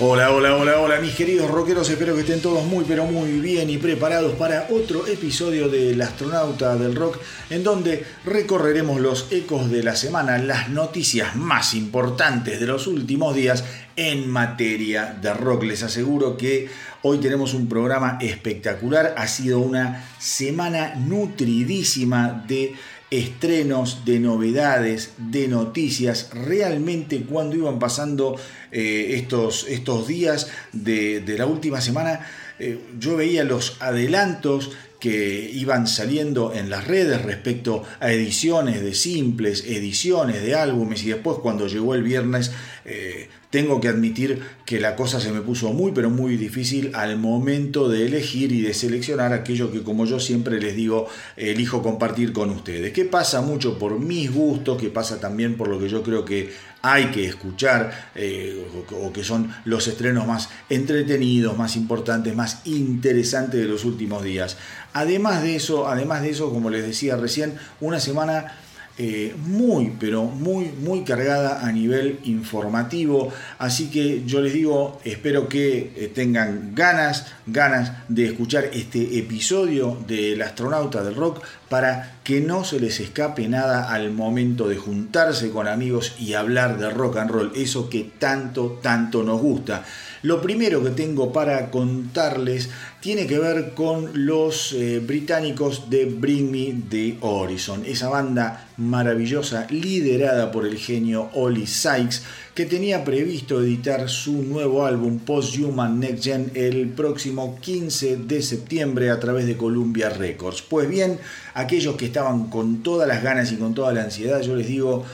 [0.00, 1.90] Hola, hola, hola, hola, mis queridos rockeros.
[1.90, 6.76] Espero que estén todos muy, pero muy bien y preparados para otro episodio del Astronauta
[6.76, 7.18] del Rock,
[7.50, 13.34] en donde recorreremos los ecos de la semana, las noticias más importantes de los últimos
[13.34, 13.64] días
[13.96, 15.64] en materia de rock.
[15.64, 16.68] Les aseguro que
[17.02, 19.16] hoy tenemos un programa espectacular.
[19.18, 22.76] Ha sido una semana nutridísima de
[23.10, 26.30] estrenos, de novedades, de noticias.
[26.32, 28.36] Realmente cuando iban pasando
[28.70, 32.26] eh, estos, estos días de, la última semana,
[32.58, 38.94] eh, yo veía los adelantos que iban saliendo en las redes respecto a ediciones de
[38.94, 42.50] simples, ediciones de álbumes y después cuando llegó el viernes
[42.84, 47.18] eh, tengo que admitir que la cosa se me puso muy pero muy difícil al
[47.18, 52.32] momento de elegir y de seleccionar aquello que como yo siempre les digo elijo compartir
[52.32, 56.02] con ustedes, que pasa mucho por mis gustos, que pasa también por lo que yo
[56.02, 56.50] creo que
[56.82, 63.60] hay que escuchar eh, o que son los estrenos más entretenidos, más importantes, más interesantes
[63.60, 64.56] de los últimos días.
[64.92, 68.58] Además de eso, además de eso, como les decía recién, una semana
[69.00, 73.32] eh, muy, pero muy, muy cargada a nivel informativo.
[73.58, 79.96] Así que yo les digo, espero que eh, tengan ganas, ganas de escuchar este episodio
[80.08, 85.50] del astronauta del rock para que no se les escape nada al momento de juntarse
[85.50, 89.84] con amigos y hablar de rock and roll, eso que tanto, tanto nos gusta.
[90.22, 96.50] Lo primero que tengo para contarles tiene que ver con los eh, británicos de Bring
[96.50, 102.22] Me the Horizon, esa banda maravillosa liderada por el genio Ollie Sykes
[102.56, 109.10] que tenía previsto editar su nuevo álbum Post-Human Next Gen el próximo 15 de septiembre
[109.10, 110.62] a través de Columbia Records.
[110.62, 111.20] Pues bien,
[111.54, 115.04] aquellos que estaban con todas las ganas y con toda la ansiedad, yo les digo,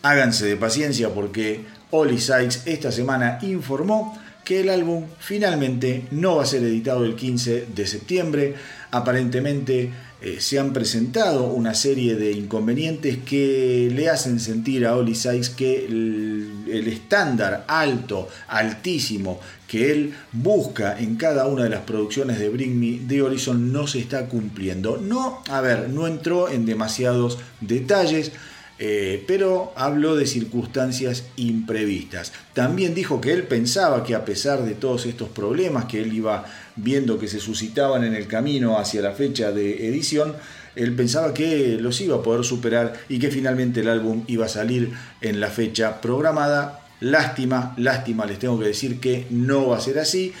[0.00, 6.42] háganse de paciencia porque Ollie Sykes esta semana informó que el álbum finalmente no va
[6.42, 8.54] a ser editado el 15 de septiembre.
[8.90, 9.90] Aparentemente
[10.24, 15.50] eh, se han presentado una serie de inconvenientes que le hacen sentir a Oli Sykes
[15.50, 19.38] que el, estándar alto, altísimo
[19.68, 23.86] que él busca en cada una de las producciones de Bring Me the Horizon no
[23.86, 24.96] se está cumpliendo.
[24.96, 28.32] No, a ver, no entró en demasiados detalles
[28.78, 32.32] eh, pero habló de circunstancias imprevistas.
[32.54, 36.44] También dijo que él pensaba que a pesar de todos estos problemas que él iba
[36.74, 40.34] viendo que se suscitaban en el camino hacia la fecha de edición,
[40.74, 44.48] él pensaba que los iba a poder superar y que finalmente el álbum iba a
[44.48, 46.80] salir en la fecha programada.
[47.00, 50.32] Lástima, lástima, les tengo que decir que no va a ser así.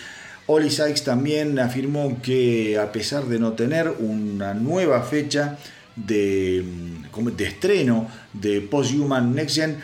[0.46, 5.56] Oli Sykes también afirmó que a pesar de no tener una nueva fecha,
[5.96, 6.64] de,
[7.36, 9.76] de estreno de Post-Human Next Gen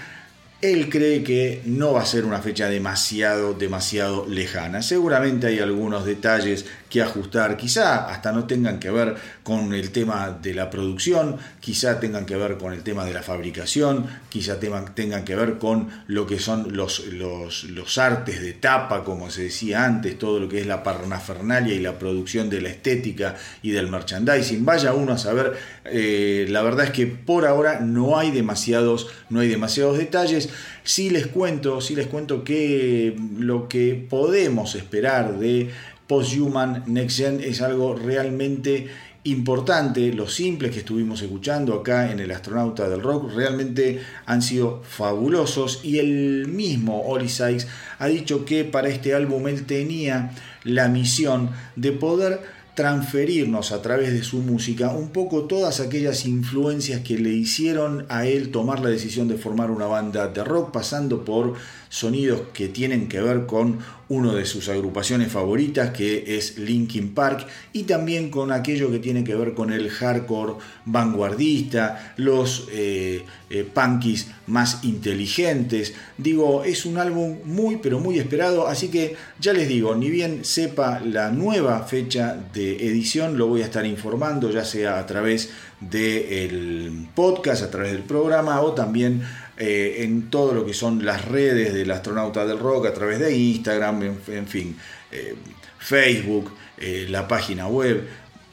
[0.61, 4.83] él cree que no va a ser una fecha demasiado, demasiado lejana.
[4.83, 9.15] Seguramente hay algunos detalles que ajustar, quizá hasta no tengan que ver
[9.45, 13.23] con el tema de la producción, quizá tengan que ver con el tema de la
[13.23, 19.31] fabricación, quizá tengan que ver con lo que son los, los, artes de tapa, como
[19.31, 23.37] se decía antes, todo lo que es la parnafernalia y la producción de la estética
[23.63, 24.65] y del merchandising.
[24.65, 25.53] Vaya uno a saber,
[25.85, 30.49] eh, la verdad es que por ahora no hay demasiados, no hay demasiados detalles.
[30.83, 35.71] Sí les cuento, sí les cuento que lo que podemos esperar de
[36.11, 38.89] Post-Human Next Gen es algo realmente
[39.23, 40.13] importante.
[40.13, 45.85] Los simples que estuvimos escuchando acá en El Astronauta del Rock realmente han sido fabulosos
[45.85, 47.69] y el mismo Oli Sykes
[48.01, 50.33] ha dicho que para este álbum él tenía
[50.65, 52.41] la misión de poder
[52.75, 58.27] transferirnos a través de su música un poco todas aquellas influencias que le hicieron a
[58.27, 61.55] él tomar la decisión de formar una banda de rock, pasando por
[61.91, 67.47] sonidos que tienen que ver con uno de sus agrupaciones favoritas, que es Linkin Park,
[67.73, 70.55] y también con aquello que tiene que ver con el hardcore
[70.85, 75.95] vanguardista, los eh, eh, punkies más inteligentes.
[76.17, 80.45] Digo, es un álbum muy, pero muy esperado, así que ya les digo, ni bien
[80.45, 85.51] sepa la nueva fecha de edición, lo voy a estar informando, ya sea a través
[85.81, 89.23] del podcast, a través del programa o también
[89.63, 93.37] eh, en todo lo que son las redes del astronauta del rock, a través de
[93.37, 94.75] Instagram, en, fin,
[95.13, 95.35] eh,
[95.79, 98.09] Facebook, eh, la página web.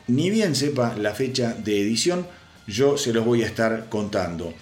[0.07, 2.27] Ni bien sepa la fecha de edición,
[2.67, 4.53] yo se los voy a estar contando.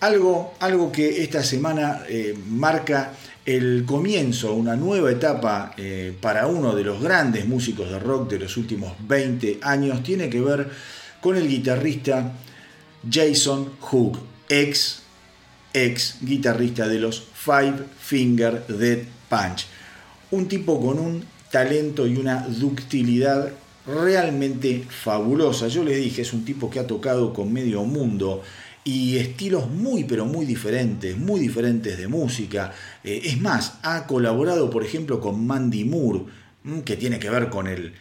[0.00, 2.02] Algo, algo que esta semana
[2.46, 3.12] marca
[3.46, 5.74] el comienzo, una nueva etapa
[6.20, 10.42] para uno de los grandes músicos de rock de los últimos 20 años, tiene que
[10.42, 10.68] ver
[11.22, 12.32] con el guitarrista
[13.10, 14.18] Jason Hook,
[14.50, 15.05] ex
[15.76, 19.66] ex guitarrista de los Five Finger Dead Punch.
[20.30, 23.52] un tipo con un talento y una ductilidad
[23.86, 25.68] realmente fabulosa.
[25.68, 28.42] Yo les dije, es un tipo que ha tocado con medio mundo
[28.84, 32.72] y estilos muy pero muy diferentes, muy diferentes de música.
[33.04, 36.24] Eh, es más, ha colaborado por ejemplo con Mandy Moore,
[36.64, 37.92] mm, que tiene que ver con el,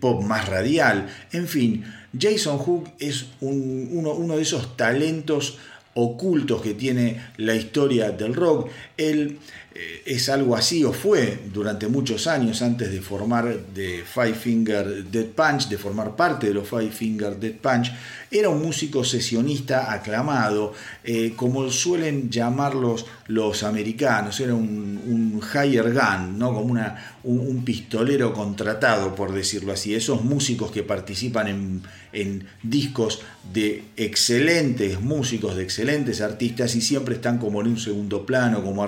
[0.00, 1.08] pop más radial.
[1.32, 1.84] En fin,
[2.18, 5.58] Jason Hook es uno, uno, de esos talentos
[5.94, 8.70] ocultos que tiene la historia del rock.
[8.96, 9.38] Él
[9.74, 15.04] eh, es algo así o fue durante muchos años antes de formar de Five Finger
[15.04, 17.90] Dead Punch, de formar parte de los Five Finger Dead Punch,
[18.30, 20.72] era un músico sesionista aclamado,
[21.04, 26.52] eh, como suelen llamarlos los americanos, era un, un higher gun, ¿no?
[26.52, 31.82] como una, un, pistolero contratado, por decirlo así, esos músicos que participan en,
[32.12, 33.20] en discos
[33.52, 38.82] de excelentes músicos, de excelentes artistas y siempre están como en un segundo plano, como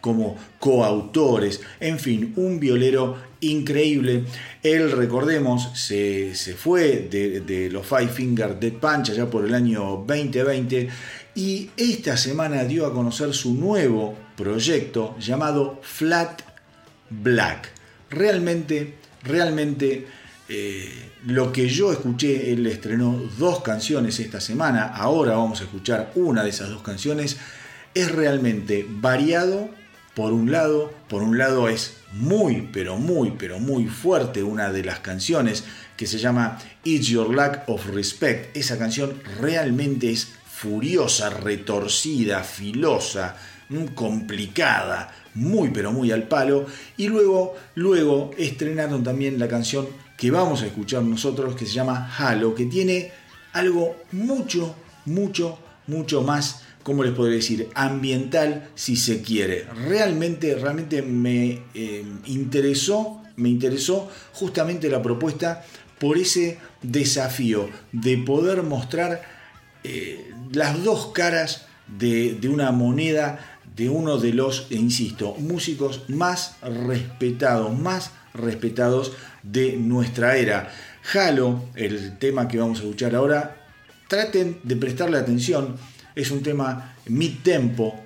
[0.00, 4.24] como coautores, en fin, un violero increíble.
[4.62, 10.88] Él, recordemos, se, fue de, los Five Finger Dead Punch allá por el año 2020
[11.34, 16.42] y esta semana dio a conocer su nuevo proyecto llamado Flat
[17.10, 17.70] Black.
[18.10, 20.06] Realmente, realmente...
[20.46, 20.92] Eh,
[21.26, 26.44] lo que yo escuché, él estrenó dos canciones esta semana, ahora vamos a escuchar una
[26.44, 27.38] de esas dos canciones
[27.94, 29.70] es realmente variado.
[30.14, 34.84] Por un lado, por un lado es muy, pero muy, pero muy fuerte una de
[34.84, 35.64] las canciones
[35.96, 38.56] que se llama It's Your Lack of Respect.
[38.56, 43.36] Esa canción realmente es furiosa, retorcida, filosa,
[43.68, 46.66] mm, complicada, muy pero muy al palo.
[46.96, 52.14] Y luego, luego estrenaron también la canción que vamos a escuchar nosotros que se llama
[52.16, 53.10] Halo, que tiene
[53.52, 54.76] algo mucho,
[55.06, 55.58] mucho,
[55.88, 57.68] mucho más ¿cómo les podría decir?
[57.74, 59.66] Ambiental, si se quiere.
[59.88, 65.64] Realmente, realmente me eh, interesó, me interesó justamente la propuesta
[65.98, 69.22] por ese desafío de poder mostrar
[69.82, 71.66] eh, las dos caras
[71.98, 79.12] de, de una moneda de uno de los, e insisto, músicos más respetados, más respetados
[79.42, 80.70] de nuestra era.
[81.12, 83.56] Halo, el tema que vamos a escuchar ahora,
[84.08, 85.76] traten de prestarle atención
[86.14, 88.00] es un tema mid-tempo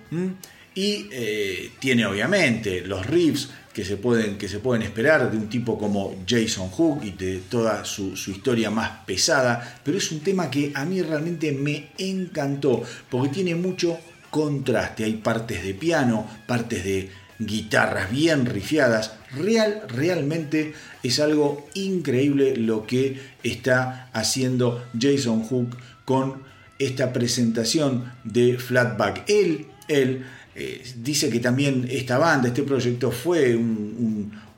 [0.75, 5.49] y eh, tiene obviamente los riffs que se, pueden, que se pueden esperar de un
[5.49, 10.51] tipo como Jason Hook y de toda su, historia más pesada, pero es un tema
[10.51, 13.99] que a mí realmente me encantó porque tiene mucho
[14.31, 22.57] contraste, hay partes de piano, partes de guitarras bien rifiadas, real, realmente es algo increíble
[22.57, 26.48] lo que está haciendo Jason Hook con
[26.79, 29.25] esta presentación de Flatback.
[29.29, 33.57] Él, él eh, dice que también esta banda, este proyecto fue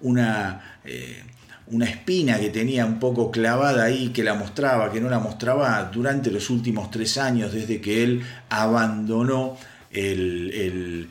[0.01, 1.23] una, eh,
[1.69, 5.91] una espina que tenía un poco clavada ahí, que la mostraba, que no la mostraba
[5.93, 9.57] durante los últimos tres años, desde que él abandonó
[9.91, 11.09] el,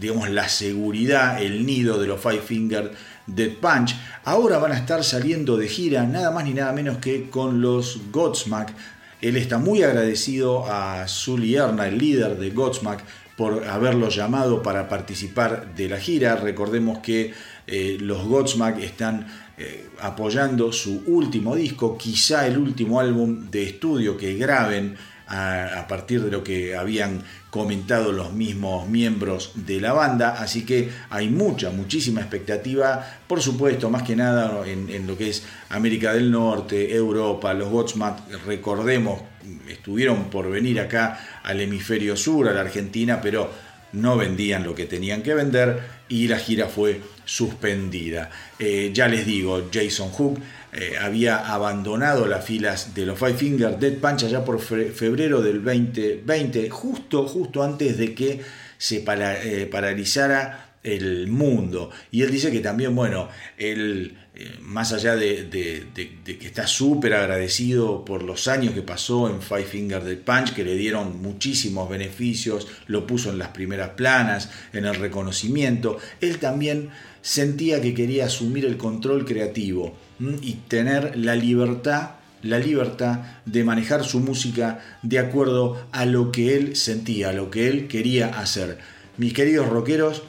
[0.00, 2.92] digamos, la seguridad, el nido de los Five Finger
[3.26, 3.96] Dead Punch.
[4.24, 7.98] Ahora van a estar saliendo de gira nada más ni nada menos que con los
[8.12, 8.72] Godsmack
[9.20, 13.02] él está muy agradecido a Sully Erna, el líder de Godsmack,
[13.36, 16.36] por haberlo llamado para participar de la gira.
[16.36, 17.32] Recordemos que
[17.66, 24.16] eh, los Godsmack están eh, apoyando su último disco, quizá el último álbum de estudio
[24.16, 24.96] que graben
[25.28, 30.90] a, partir de lo que habían comentado los mismos miembros de la banda, así que
[31.10, 36.30] hay mucha, muchísima expectativa, por supuesto, más que nada en, lo que es América del
[36.30, 39.20] Norte, Europa, los Godsmack, recordemos,
[39.68, 43.50] estuvieron por venir acá al hemisferio sur, a la Argentina, pero
[43.92, 48.30] no vendían lo que tenían que vender y la gira fue suspendida.
[48.58, 50.40] Eh, ya les digo, Jason Hook
[50.72, 55.62] eh, había abandonado las filas de los Five Finger Dead Punch allá por febrero del
[55.62, 58.40] 2020, justo, justo antes de que
[58.76, 61.90] se eh, paralizara el mundo.
[62.10, 65.48] Y él dice que también, bueno, él, eh, más allá de,
[65.94, 70.64] que está súper agradecido por los años que pasó en Five Finger Dead Punch, que
[70.64, 76.90] le dieron muchísimos beneficios, lo puso en las primeras planas, en el reconocimiento, él también
[77.22, 79.96] sentía que quería asumir el control creativo
[80.40, 86.56] y tener la libertad la libertad de manejar su música de acuerdo a lo que
[86.56, 88.78] él sentía, a lo que él quería hacer.
[89.16, 90.22] Mis queridos rockeros,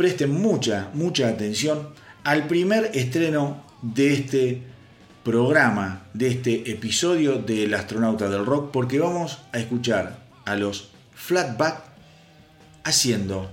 [0.00, 1.90] presten mucha, mucha atención
[2.24, 4.62] al primer estreno de este
[5.22, 11.82] programa, de este episodio del astronauta del rock, porque vamos a escuchar a los Flatback
[12.82, 13.50] haciendo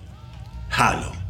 [0.70, 1.27] Halo.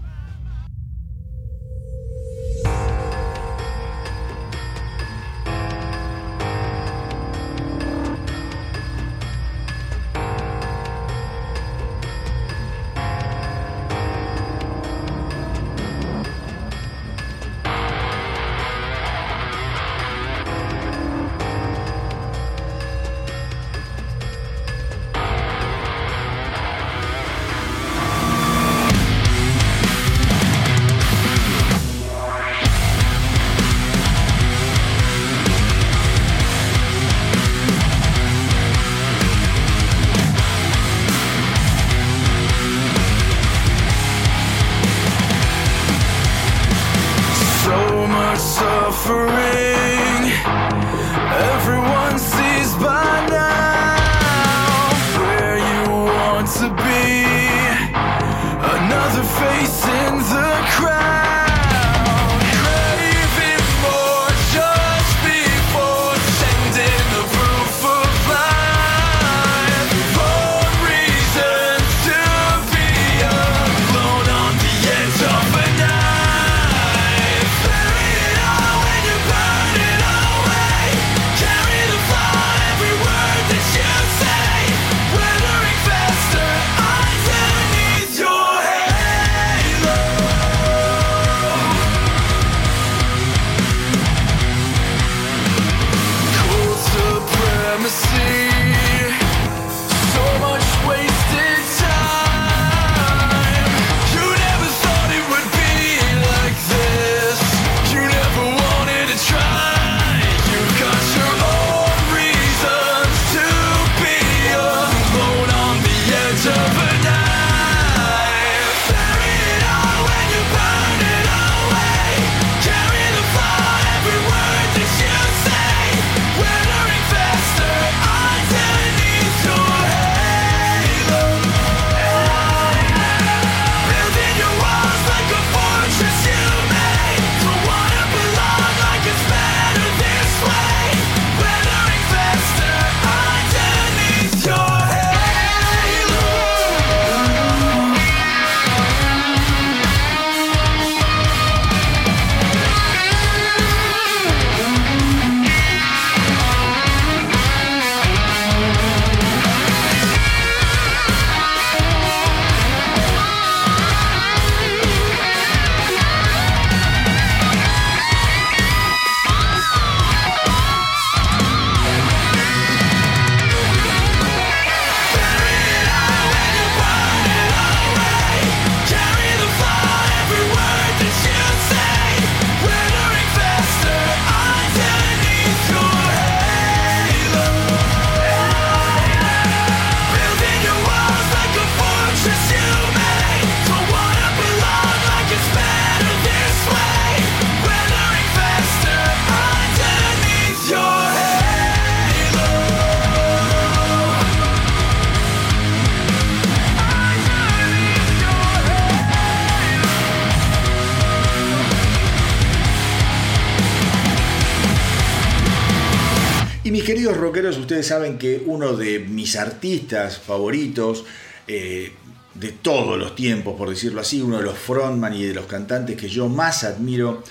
[217.77, 221.05] Ustedes saben que uno de mis artistas favoritos,
[221.47, 221.91] eh,
[222.33, 225.95] de todos los tiempos, por decirlo así, uno de los frontman y de los cantantes
[225.95, 227.23] que yo más admiro,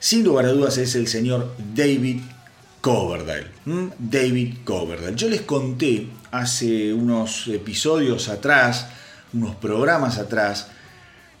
[0.00, 2.20] sin lugar a dudas, es el señor David
[2.80, 3.46] Coverdale.
[3.64, 5.14] David Coverdale.
[5.14, 8.88] Yo les conté hace unos episodios atrás,
[9.32, 10.66] unos programas atrás,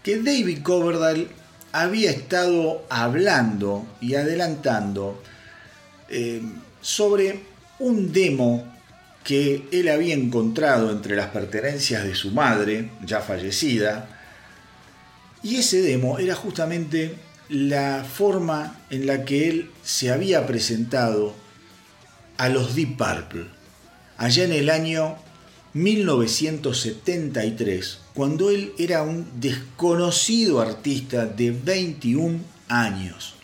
[0.04, 1.26] que David Coverdale
[1.72, 5.20] había estado hablando y adelantando
[6.08, 6.42] eh,
[6.80, 7.51] sobre
[7.82, 8.64] un demo
[9.24, 14.20] que él había encontrado entre las pertenencias de su madre, ya fallecida,
[15.42, 17.16] y ese demo era justamente
[17.48, 21.34] la forma en la que él se había presentado
[22.36, 23.46] a los Deep Purple,
[24.16, 25.16] allá en el año
[25.74, 33.34] 1973, cuando él era un desconocido artista de 21 años.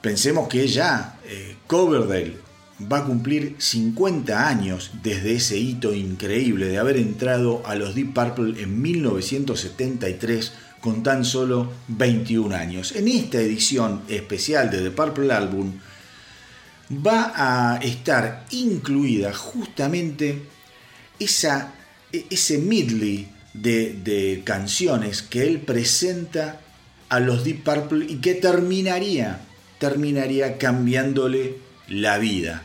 [0.00, 2.50] Pensemos que ya eh, Coverdale
[2.90, 8.14] va a cumplir 50 años desde ese hito increíble de haber entrado a los Deep
[8.14, 12.92] Purple en 1973 con tan solo 21 años.
[12.92, 15.72] En esta edición especial de The Purple Album
[16.90, 20.42] va a estar incluida justamente
[21.18, 21.74] esa,
[22.12, 26.60] e, ese medley de, de canciones que él presenta
[27.08, 29.40] a los Deep Purple y que terminaría
[29.82, 31.56] terminaría cambiándole
[31.88, 32.62] la vida.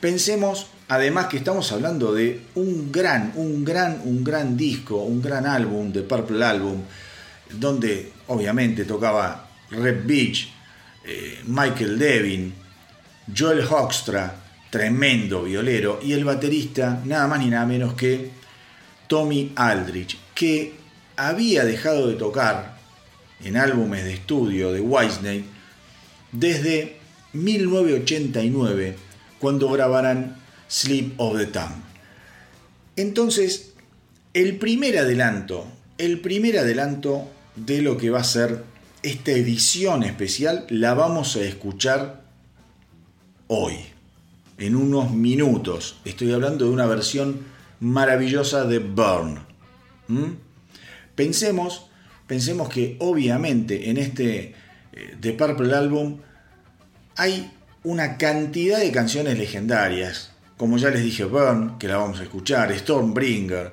[0.00, 5.46] Pensemos además que estamos hablando de un gran, un gran, un gran disco, un gran
[5.46, 6.82] álbum de Purple Album,
[7.52, 10.48] donde obviamente tocaba Red Beach,
[11.04, 12.54] eh, Michael Devin,
[13.36, 14.34] Joel Hoekstra,
[14.70, 18.30] tremendo violero, y el baterista nada más ni nada menos que
[19.06, 20.74] Tommy Aldrich, que
[21.16, 22.78] había dejado de tocar
[23.44, 25.44] en álbumes de estudio de Whitesnake
[26.32, 26.96] desde
[27.32, 29.09] 1989,
[29.40, 30.36] cuando grabaran
[30.68, 31.82] Sleep of the Tongue.
[32.96, 33.72] Entonces,
[34.34, 35.66] el primer adelanto,
[35.98, 38.62] el primer adelanto de lo que va a ser
[39.02, 42.22] esta edición especial, la vamos a escuchar
[43.48, 43.74] hoy,
[44.58, 46.00] en unos minutos.
[46.04, 47.40] Estoy hablando de una versión
[47.80, 49.40] maravillosa de Burn.
[51.14, 51.86] Pensemos,
[52.26, 54.54] pensemos que obviamente en este
[55.18, 56.18] de Purple Album
[57.16, 57.50] hay
[57.82, 62.76] una cantidad de canciones legendarias, como ya les dije, Burn, que la vamos a escuchar,
[62.76, 63.72] Stormbringer,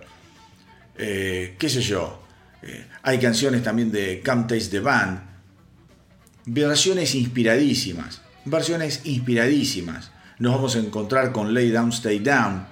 [0.98, 2.24] eh, qué sé yo.
[2.64, 5.22] Eh, hay canciones también de Come Taste the Band,
[6.46, 10.12] versiones inspiradísimas, versiones inspiradísimas.
[10.40, 12.66] Nos vamos a encontrar con Lay Down, Stay Down.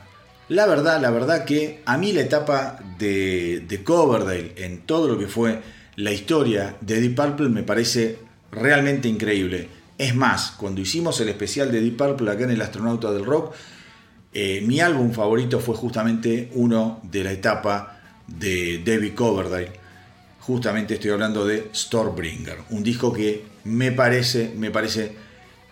[0.49, 5.17] La verdad, la verdad que a mí la etapa de, de Coverdale en todo lo
[5.17, 5.61] que fue
[5.95, 8.19] la historia de Deep Purple me parece
[8.51, 9.69] realmente increíble.
[9.97, 13.53] Es más, cuando hicimos el especial de Deep Purple acá en el Astronauta del Rock,
[14.33, 19.71] eh, mi álbum favorito fue justamente uno de la etapa de David Coverdale.
[20.41, 25.13] Justamente estoy hablando de Stormbringer, un disco que me parece, me parece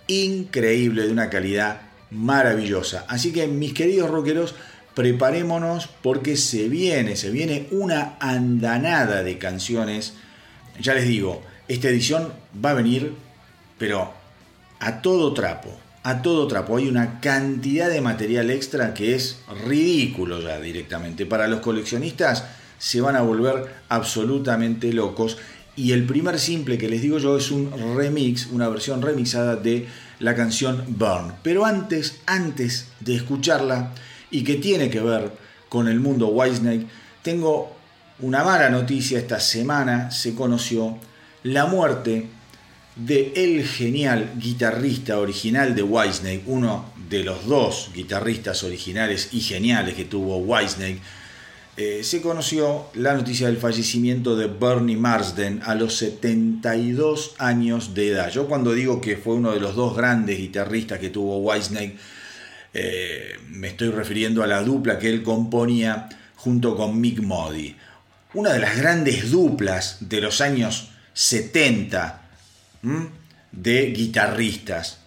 [0.08, 3.06] increíble, de una calidad maravillosa.
[3.10, 4.56] Así que mis queridos rockeros,
[4.96, 10.14] preparémonos porque se viene, se viene una andanada de canciones.
[10.80, 12.32] Ya les digo, esta edición
[12.64, 13.14] va a venir,
[13.78, 14.14] pero
[14.80, 15.70] a todo trapo,
[16.04, 16.78] a todo trapo.
[16.78, 21.26] Hay una cantidad de material extra que es ridículo ya directamente.
[21.26, 22.46] Para los coleccionistas
[22.78, 25.38] se van a volver absolutamente locos.
[25.76, 29.88] Y el primer simple que les digo yo es un remix, una versión remixada de
[30.20, 31.34] la canción Burn.
[31.42, 33.92] Pero antes, antes de escucharla
[34.30, 35.32] y que tiene que ver
[35.70, 36.86] con el mundo Whitesnake,
[37.24, 37.76] tengo
[38.20, 39.18] una mala noticia.
[39.18, 40.98] Esta semana se conoció
[41.44, 42.28] la muerte
[42.96, 49.96] de el genial guitarrista original de Whitesnake, uno de los dos guitarristas originales y geniales
[49.96, 51.02] que tuvo Whitesnake,
[51.76, 58.10] eh, se conoció la noticia del fallecimiento de Bernie Marsden a los 72 años de
[58.10, 58.30] edad.
[58.30, 61.98] Yo cuando digo que fue uno de los dos grandes guitarristas que tuvo Whitesnake,
[62.76, 67.76] eh, me estoy refiriendo a la dupla que él componía junto con Mick Modi.
[68.36, 72.23] Una de las grandes duplas de los años 70
[73.52, 75.00] de guitarristas.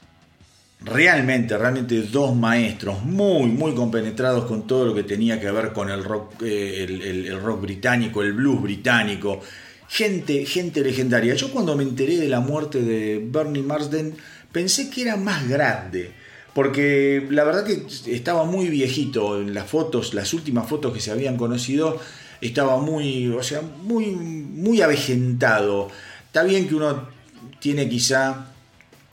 [0.81, 5.91] Realmente, realmente dos maestros muy, muy compenetrados con todo lo que tenía que ver con
[5.91, 9.41] el rock, eh, el, rock británico, el blues británico.
[9.89, 11.35] Gente, gente legendaria.
[11.35, 14.15] Yo cuando me enteré de la muerte de Bernie Marsden
[14.53, 16.13] pensé que era más grande.
[16.55, 21.11] Porque la verdad que estaba muy viejito en las fotos, las últimas fotos que se
[21.11, 22.01] habían conocido,
[22.41, 25.89] estaba muy, o sea, muy, muy avejentado.
[26.27, 27.16] Está bien que uno
[27.61, 28.47] tiene quizá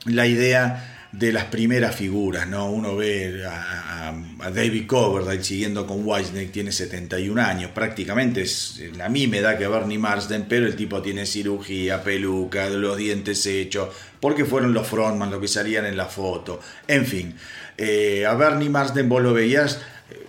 [0.05, 2.71] la idea de las primeras figuras, ¿no?
[2.71, 4.11] Uno ve a,
[4.51, 9.99] David Coverdale siguiendo con Whitesnake, tiene 71 años, prácticamente es la misma edad que Bernie
[9.99, 15.39] Marsden, pero el tipo tiene cirugía, peluca, los dientes hechos, porque fueron los frontman los
[15.39, 16.59] que salían en la foto.
[16.87, 17.35] En fin,
[17.77, 20.25] eh, a Bernie Marsden vos lo veías eh,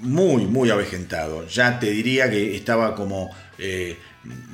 [0.00, 1.46] muy, muy avejentado.
[1.46, 3.30] Ya te diría que estaba como...
[3.58, 3.96] Eh,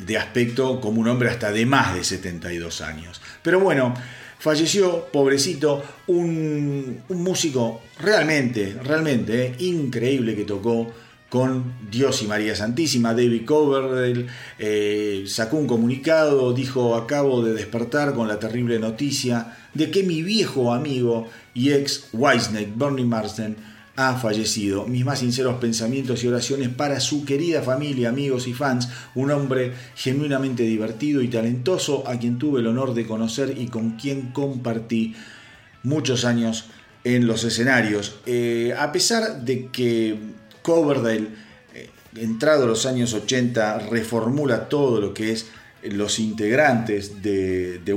[0.06, 3.20] de aspecto como un hombre hasta de más de 72 años.
[3.42, 3.94] Pero bueno,
[4.38, 10.92] falleció, pobrecito, un, músico realmente, realmente eh, increíble que tocó
[11.28, 13.14] con Dios y María Santísima.
[13.14, 14.26] David Coverdale
[14.58, 20.22] eh, sacó un comunicado, dijo, acabo de despertar con la terrible noticia de que mi
[20.22, 23.56] viejo amigo y ex Wisnake, Bernie Marsden,
[23.96, 24.87] ha fallecido.
[24.87, 29.72] Mis más sinceros pensamientos y oraciones para su querida familia, amigos y fans, un hombre
[29.94, 35.14] genuinamente divertido y talentoso a quien tuve el honor de conocer y con quien compartí
[35.83, 36.66] muchos años
[37.05, 38.16] en los escenarios.
[38.26, 40.16] Eh, a pesar de que
[40.62, 41.28] Coverdale,
[41.74, 45.46] eh, entrado los años 80, reformula todo lo que es
[45.83, 47.92] los integrantes de, de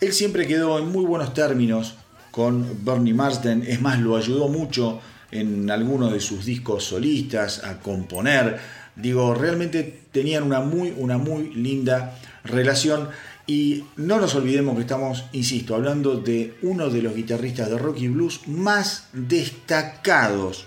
[0.00, 1.94] él siempre quedó en muy buenos términos
[2.34, 7.78] con Bernie Marsden, es más, lo ayudó mucho en algunos de sus discos solistas a
[7.78, 8.58] componer.
[8.96, 13.08] Digo, realmente tenían una muy, una muy linda relación.
[13.46, 18.00] Y no nos olvidemos que estamos, insisto, hablando de uno de los guitarristas de rock
[18.00, 20.66] y blues más destacados.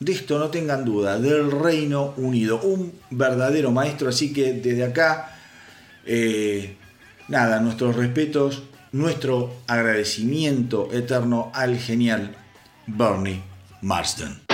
[0.00, 2.60] De esto no tengan duda, del Reino Unido.
[2.60, 5.38] Un verdadero maestro, así que desde acá,
[6.04, 6.74] eh,
[7.28, 12.34] nada, nuestros respetos nuestro agradecimiento eterno al genial
[12.86, 13.40] Bernie
[13.82, 14.47] Marsden.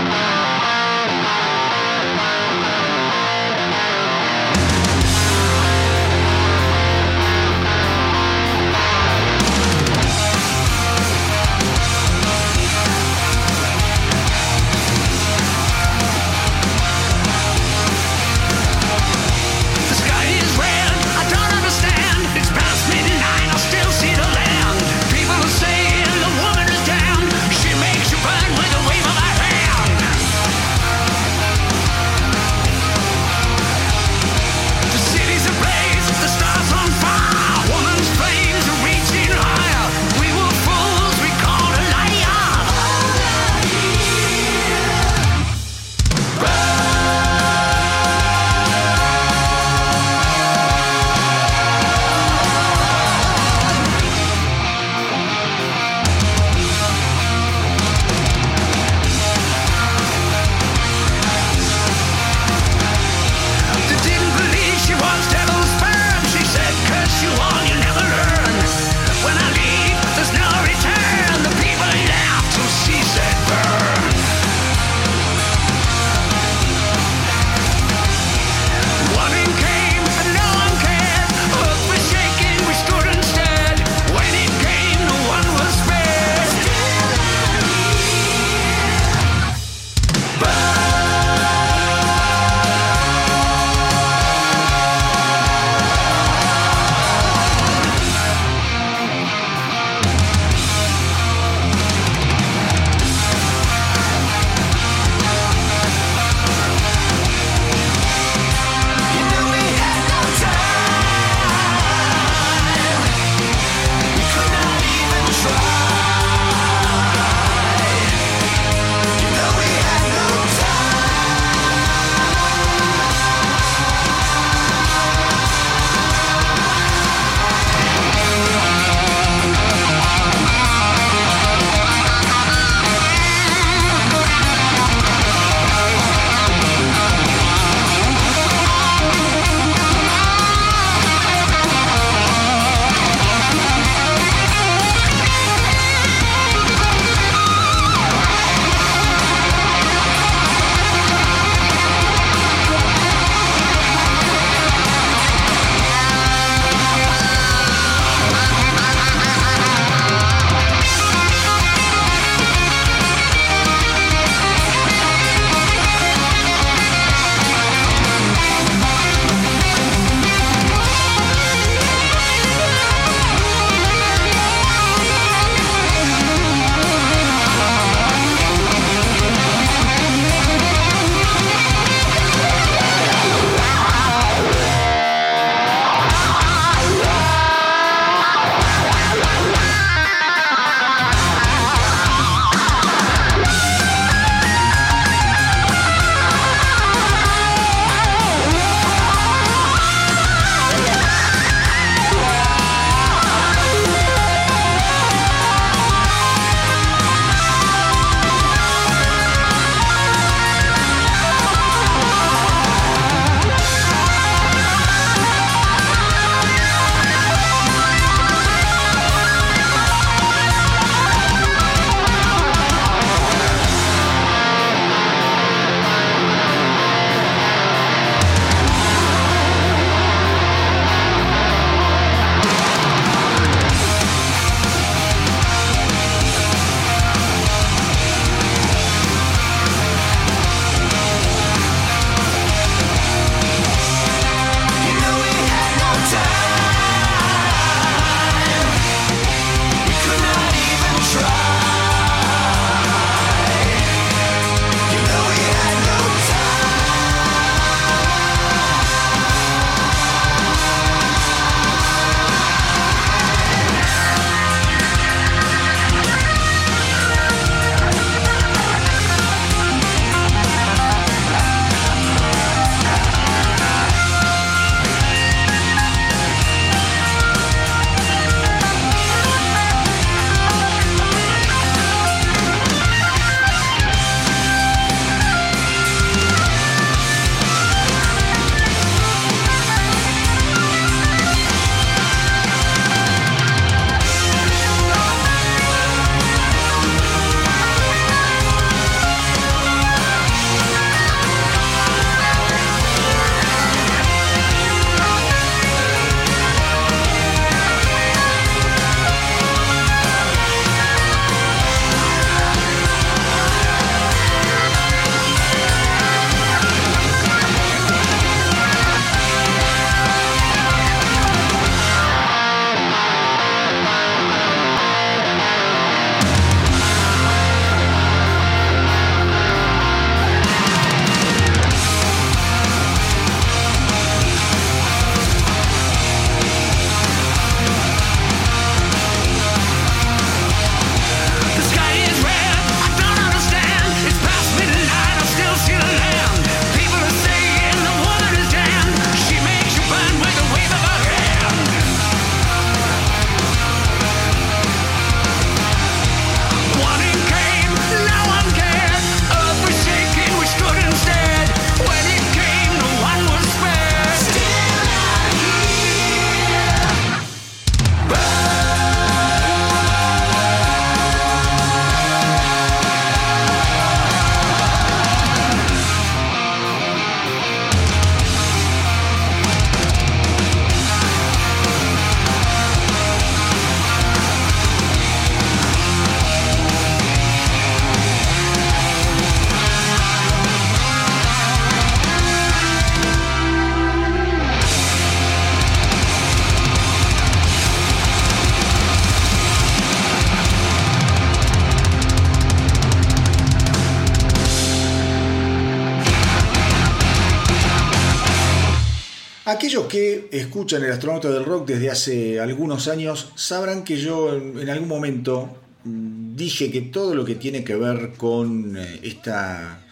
[409.94, 414.88] Que escuchan el astronauta del rock desde hace algunos años sabrán que yo en algún
[414.88, 419.84] momento mm, dije que todo lo que tiene que ver con eh, esta,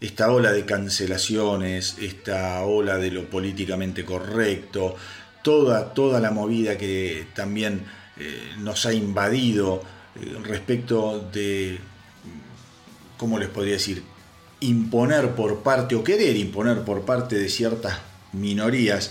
[0.00, 4.94] esta ola de cancelaciones, esta ola de lo políticamente correcto,
[5.42, 7.82] toda, toda la movida que también
[8.16, 9.82] eh, nos ha invadido
[10.14, 11.80] eh, respecto de,
[13.16, 14.04] ¿cómo les podría decir?
[14.60, 17.98] Imponer por parte o querer imponer por parte de ciertas
[18.32, 19.10] minorías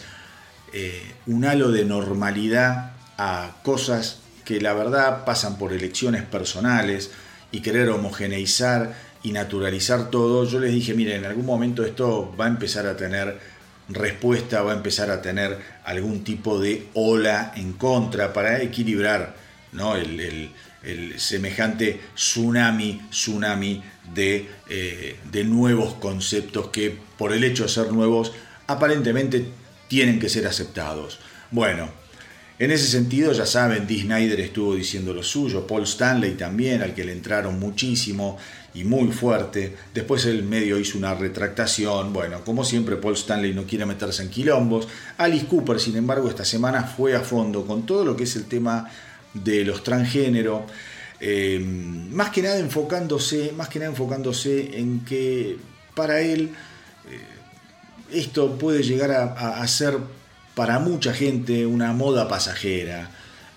[0.73, 7.11] eh, un halo de normalidad a cosas que la verdad pasan por elecciones personales
[7.51, 12.45] y querer homogeneizar y naturalizar todo, yo les dije, miren, en algún momento esto va
[12.45, 13.39] a empezar a tener
[13.89, 19.35] respuesta, va a empezar a tener algún tipo de ola en contra para equilibrar
[19.71, 19.95] ¿no?
[19.95, 20.51] el,
[21.17, 28.31] semejante tsunami, tsunami de, eh, de nuevos conceptos que por el hecho de ser nuevos
[28.67, 29.49] aparentemente
[29.87, 31.19] tienen que ser aceptados.
[31.51, 31.89] Bueno,
[32.59, 36.95] en ese sentido, ya saben, Dee Snyder estuvo diciendo lo suyo, Paul Stanley también, al
[36.95, 38.37] que le entraron muchísimo
[38.73, 39.75] y muy fuerte.
[39.93, 42.13] Después el medio hizo una retractación.
[42.13, 44.87] Bueno, como siempre, Paul Stanley no quiere meterse en quilombos.
[45.17, 48.45] Alice Cooper, sin embargo, esta semana fue a fondo con todo lo que es el
[48.45, 48.89] tema
[49.35, 50.65] de los transgénero.
[51.19, 55.57] Eh, más que nada enfocándose, más que nada enfocándose en que
[55.95, 56.51] para él
[58.11, 59.97] esto puede llegar a, ser
[60.55, 63.11] para mucha gente una moda pasajera.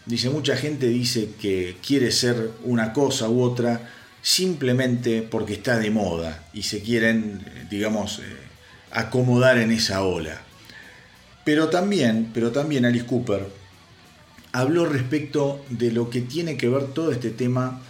[0.06, 3.88] Dice, mucha gente dice que quiere ser una cosa u otra
[4.22, 8.22] simplemente porque está de moda y se quieren, digamos, eh,
[8.90, 10.42] acomodar en esa ola.
[11.44, 13.46] Pero también, pero también Alice Cooper
[14.52, 17.80] habló respecto de lo que tiene que ver todo este tema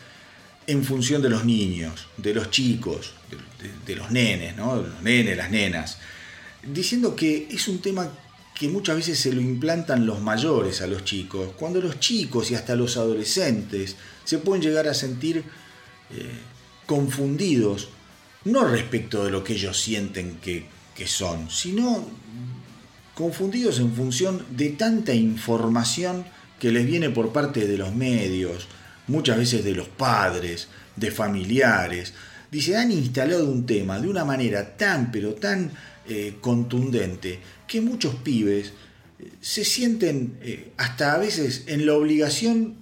[0.66, 3.14] en función de los niños, de los chicos,
[3.86, 4.76] de, los nenes, ¿no?
[4.76, 5.98] los nenes, las nenas
[6.62, 8.10] diciendo que es un tema
[8.54, 12.54] que muchas veces se lo implantan los mayores a los chicos, cuando los chicos y
[12.54, 15.38] hasta los adolescentes se pueden llegar a sentir
[16.10, 16.38] eh,
[16.84, 17.88] confundidos,
[18.44, 22.06] no respecto de lo que ellos sienten que, que son, sino
[23.14, 26.24] confundidos en función de tanta información
[26.58, 28.66] que les viene por parte de los medios,
[29.06, 32.12] muchas veces de los padres, de familiares.
[32.50, 35.70] Dice, han instalado un tema de una manera tan, pero tan
[36.12, 38.72] eh, contundente que muchos pibes
[39.20, 42.74] eh, se sienten eh, hasta a veces en la obligación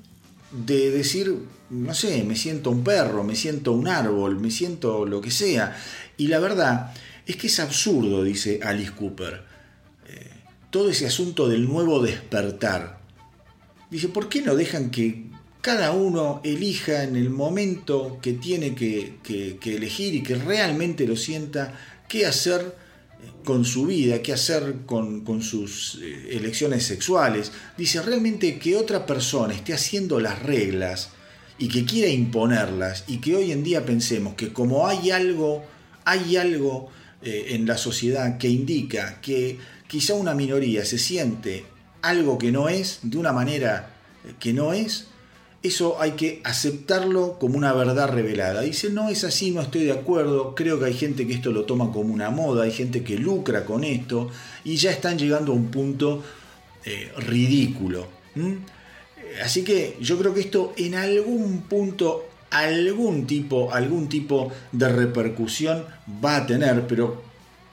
[0.50, 1.34] de decir,
[1.68, 5.76] no sé, me siento un perro, me siento un árbol, me siento lo que sea.
[6.16, 6.94] Y la verdad
[7.26, 9.42] es que es absurdo, dice Alice Cooper,
[10.70, 12.98] todo ese asunto del nuevo despertar.
[13.90, 15.26] Dice, ¿por qué no dejan que
[15.60, 21.16] cada uno elija en el momento que tiene que, que elegir y que realmente lo
[21.16, 22.87] sienta qué hacer?
[23.44, 27.50] Con su vida, qué hacer con, sus eh, elecciones sexuales.
[27.76, 31.10] Dice, realmente que otra persona esté haciendo las reglas
[31.58, 35.64] y que quiera imponerlas y que hoy en día pensemos que como hay algo,
[36.04, 36.90] hay algo
[37.22, 41.64] eh, en la sociedad que indica que quizá una minoría se siente
[42.02, 43.94] algo que no es, de una manera
[44.38, 45.08] que no es,
[45.68, 48.62] eso hay que aceptarlo como una verdad revelada.
[48.62, 51.64] Dice, no es así, no estoy de acuerdo, creo que hay gente que esto lo
[51.64, 54.30] toma como una moda, hay gente que lucra con esto
[54.64, 56.22] y ya están llegando a un punto
[56.84, 58.06] eh, ridículo.
[59.42, 65.84] Así que yo creo que esto en algún punto, algún tipo, algún tipo de repercusión
[66.24, 67.22] va a tener, pero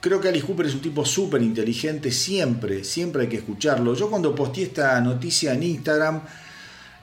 [0.00, 3.94] creo que Alice Cooper es un tipo súper inteligente, siempre, siempre hay que escucharlo.
[3.94, 6.22] Yo cuando posteé esta noticia en Instagram,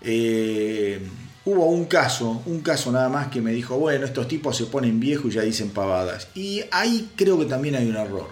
[0.04, 1.00] eh,
[1.46, 5.00] hubo un caso, un caso nada más que me dijo, bueno, estos tipos se ponen
[5.00, 6.28] viejos y ya dicen pavadas.
[6.36, 8.28] Y ahí creo que también hay un error.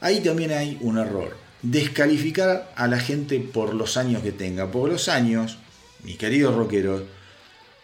[0.00, 1.36] Ahí también hay un error.
[1.62, 4.70] Descalificar a la gente por los años que tenga.
[4.70, 5.58] Porque los años,
[6.04, 7.02] mis queridos rockeros,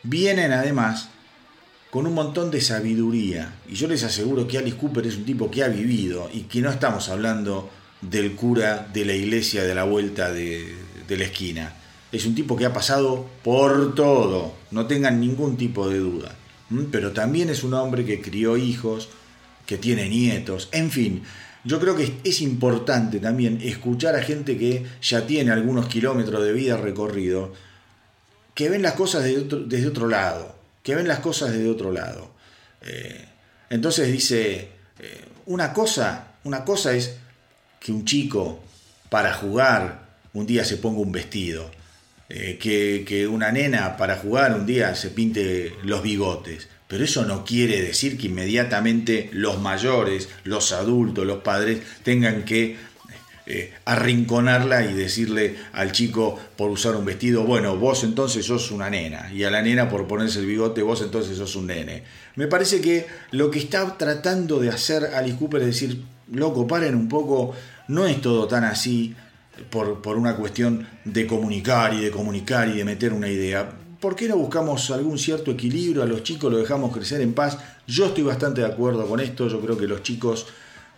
[0.02, 1.08] vienen además
[1.90, 3.54] con un montón de sabiduría.
[3.68, 6.60] Y yo les aseguro que Alice Cooper es un tipo que ha vivido y que
[6.60, 10.76] no estamos hablando del cura de la iglesia de la vuelta de
[11.08, 11.74] la esquina
[12.16, 16.36] es un tipo que ha pasado por todo, no tengan ningún tipo de duda.
[16.92, 19.08] Pero también es un hombre que crió hijos,
[19.66, 21.24] que tiene nietos, en fin.
[21.64, 26.52] Yo creo que es importante también escuchar a gente que ya tiene algunos kilómetros de
[26.52, 27.52] vida recorrido,
[28.54, 32.30] que ven las cosas desde otro, lado, que ven las cosas desde otro lado.
[32.82, 33.24] Eh,
[33.70, 34.68] entonces dice,
[35.00, 37.16] eh, una cosa, una cosa es
[37.80, 38.62] que un chico
[39.08, 41.70] para jugar un día se ponga un vestido
[42.28, 46.68] eh, que, una nena para jugar un día se pinte los bigotes.
[46.88, 52.76] Pero eso no quiere decir que inmediatamente los mayores, los adultos, los padres tengan que
[53.46, 58.88] eh, arrinconarla y decirle al chico por usar un vestido, bueno, vos entonces sos una
[58.88, 62.04] nena, y a la nena por ponerse el bigote, vos entonces sos un nene.
[62.36, 66.94] Me parece que lo que está tratando de hacer Alice Cooper es decir, loco, paren
[66.94, 67.54] un poco,
[67.88, 69.14] no es todo tan así
[69.70, 73.70] por, por una cuestión de comunicar y de comunicar y de meter una idea.
[74.00, 76.02] ¿Por qué no buscamos algún cierto equilibrio?
[76.02, 77.58] A los chicos los dejamos crecer en paz.
[77.86, 79.48] Yo estoy bastante de acuerdo con esto.
[79.48, 80.46] Yo creo que los chicos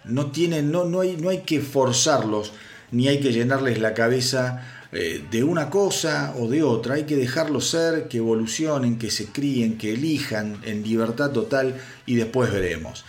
[0.05, 2.53] no tienen, no, no, hay, no hay que forzarlos,
[2.91, 6.95] ni hay que llenarles la cabeza eh, de una cosa o de otra.
[6.95, 12.15] Hay que dejarlos ser, que evolucionen, que se críen, que elijan en libertad total y
[12.15, 13.05] después veremos.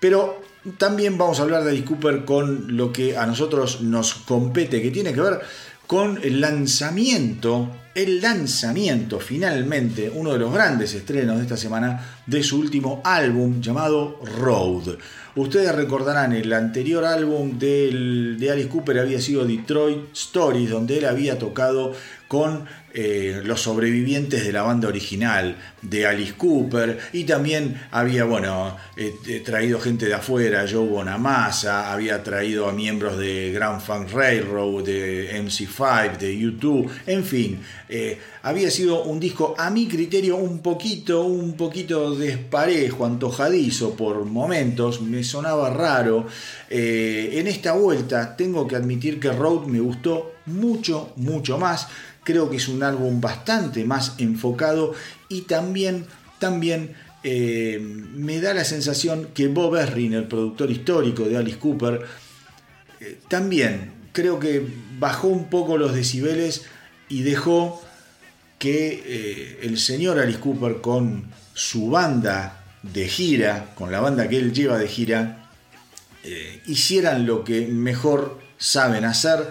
[0.00, 0.42] Pero
[0.78, 4.90] también vamos a hablar de Alice Cooper con lo que a nosotros nos compete, que
[4.90, 5.40] tiene que ver
[5.86, 12.42] con el lanzamiento, el lanzamiento finalmente, uno de los grandes estrenos de esta semana, de
[12.42, 14.96] su último álbum llamado Road.
[15.36, 21.38] Ustedes recordarán, el anterior álbum de Alice Cooper había sido Detroit Stories, donde él había
[21.38, 21.92] tocado
[22.26, 22.64] con
[22.98, 29.12] eh, los sobrevivientes de la banda original de Alice Cooper y también había, bueno, eh,
[29.28, 34.84] eh, traído gente de afuera, Joe Bonamassa, había traído a miembros de Grand Funk Railroad,
[34.84, 37.60] de MC5, de U2, en fin,
[38.42, 45.02] había sido un disco a mi criterio un poquito, un poquito desparejo, antojadizo por momentos,
[45.02, 46.26] me sonaba raro.
[46.70, 51.88] en esta vuelta tengo que admitir que Road me gustó mucho, mucho más
[52.26, 54.94] creo que es un álbum bastante más enfocado
[55.28, 56.06] y también,
[56.40, 62.04] también eh, me da la sensación que Bob Ezrin, el productor histórico de Alice Cooper,
[62.98, 64.66] eh, también creo que
[64.98, 66.64] bajó un poco los decibeles
[67.08, 67.80] y dejó
[68.58, 74.38] que eh, el señor Alice Cooper con su banda de gira, con la banda que
[74.38, 75.42] él lleva de gira,
[76.66, 79.48] hicieran lo que mejor saben hacer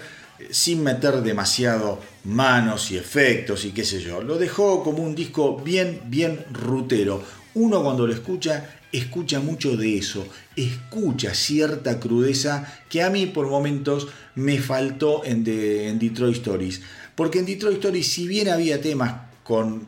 [0.52, 4.22] sin meter demasiado manos y efectos y qué sé yo.
[4.22, 7.24] Lo dejó como un disco bien, bien rutero.
[7.54, 13.48] Uno cuando lo escucha, escucha mucho de eso, escucha cierta crudeza que a mí por
[13.48, 16.82] momentos me faltó en, Detroit Stories.
[17.16, 19.14] Porque en Detroit Stories, si bien había temas
[19.44, 19.88] con,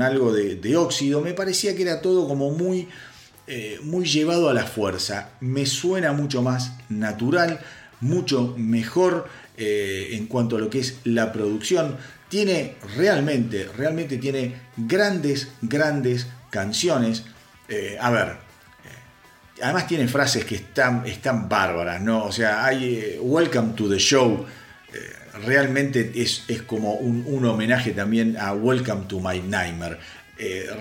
[0.00, 2.88] algo de, óxido, me parecía que era todo como muy,
[3.46, 5.30] eh, muy llevado a la fuerza.
[5.40, 7.60] Me suena mucho más natural,
[8.00, 9.28] mucho mejor
[9.60, 11.96] eh, en cuanto a lo que es la producción.
[12.28, 17.24] Tiene realmente, realmente tiene grandes, grandes canciones.
[17.68, 22.24] Eh, a ver, eh, además tiene frases que están, están bárbaras, ¿no?
[22.24, 24.46] O sea, hay Welcome to the Show.
[25.44, 29.98] realmente es, es como un, un, homenaje también a Welcome to My Nightmare.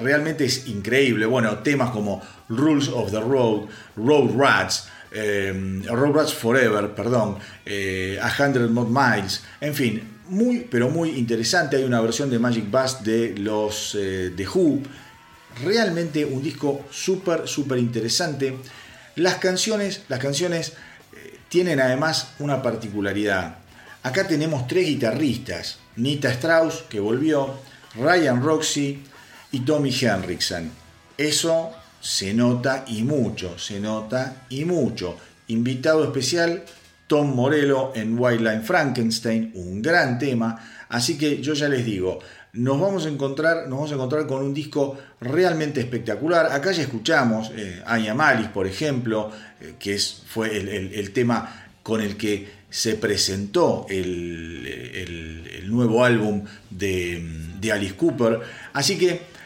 [0.04, 1.26] realmente es increíble.
[1.26, 8.44] Bueno, temas como Rules of the Road, Road Rats, eh, Road Forever, perdón, eh, A
[8.44, 11.78] Hundred More Miles, en fin, muy, pero muy interesante.
[11.78, 14.82] Hay una versión de Magic Bass de los eh, de Who.
[15.64, 18.58] Realmente un disco súper, súper interesante.
[19.16, 20.74] Las canciones, las canciones
[21.14, 23.60] eh, tienen además una particularidad.
[24.04, 27.60] Acá tenemos tres guitarristas: Nita Strauss, que volvió,
[27.96, 29.04] Ryan Roxy
[29.52, 30.72] y Tommy Henriksen.
[31.18, 31.72] Eso
[32.02, 35.18] se nota y mucho, se nota y mucho.
[35.48, 36.64] Invitado especial,
[37.08, 40.86] Tom Morello en Wildline Frankenstein, un gran tema.
[40.90, 42.20] Así que yo ya les digo,
[42.54, 46.52] nos vamos a encontrar, nos vamos a encontrar con un disco realmente espectacular.
[46.52, 47.84] Acá ya escuchamos eh,
[48.16, 49.32] Malis, por ejemplo,
[49.62, 57.72] eh, que es, fue el, tema con el que se presentó el, nuevo álbum de
[57.72, 58.40] Alice Cooper.
[58.74, 59.37] Así que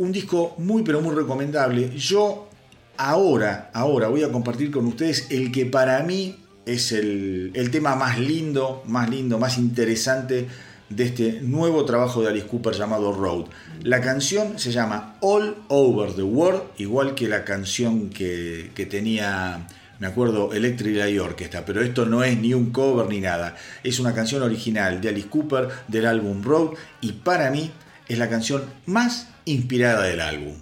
[0.00, 1.90] un disco muy pero muy recomendable.
[1.96, 2.48] Yo
[2.96, 8.18] ahora, ahora voy a compartir con ustedes el que para mí es el, tema más
[8.18, 10.48] lindo, más lindo, más interesante
[10.88, 13.46] de este nuevo trabajo de Alice Cooper llamado Road.
[13.82, 19.66] La canción se llama All Over the World, igual que la canción que, tenía,
[19.98, 23.54] me acuerdo, Electric Light Orchestra, pero esto no es ni un cover ni nada.
[23.84, 26.70] Es una canción original de Alice Cooper del álbum Road
[27.02, 27.70] y para mí
[28.08, 30.54] es la canción más inspirada del álbum.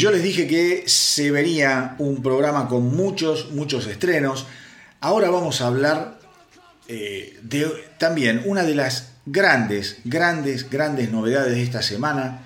[0.00, 4.46] Yo les dije que se vería un programa con muchos, muchos estrenos.
[5.02, 6.18] Ahora vamos a hablar
[6.88, 7.66] eh, de
[7.98, 12.40] también una de las grandes, grandes, grandes novedades de esta semana.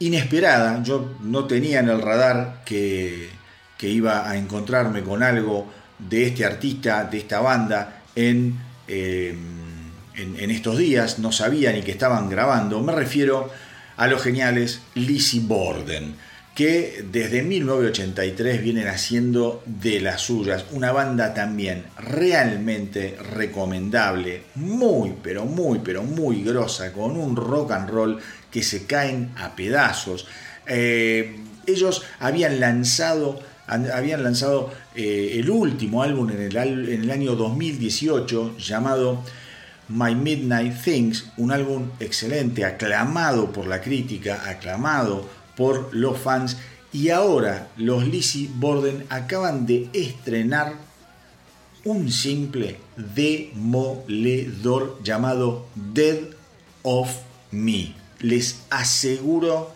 [0.00, 3.30] Inesperada, yo no tenía en el radar que,
[3.78, 9.34] que iba a encontrarme con algo de este artista, de esta banda, en, eh,
[10.14, 11.20] en, en estos días.
[11.20, 12.82] No sabía ni que estaban grabando.
[12.82, 13.50] Me refiero
[13.96, 16.26] a los geniales Lizzie Borden
[16.56, 25.44] que desde 1983 vienen haciendo de las suyas, una banda también realmente recomendable, muy, pero
[25.44, 28.18] muy, pero muy grosa, con un rock and roll
[28.50, 30.26] que se caen a pedazos.
[30.66, 31.36] Eh,
[31.66, 38.56] ellos habían lanzado, habían lanzado eh, el último álbum en el, en el año 2018
[38.56, 39.22] llamado
[39.88, 46.56] My Midnight Things, un álbum excelente, aclamado por la crítica, aclamado por los fans.
[46.92, 50.74] Y ahora los Lizzie Borden acaban de estrenar
[51.84, 56.18] un simple demoledor llamado Dead
[56.82, 57.10] of
[57.50, 57.94] Me.
[58.20, 59.74] Les aseguro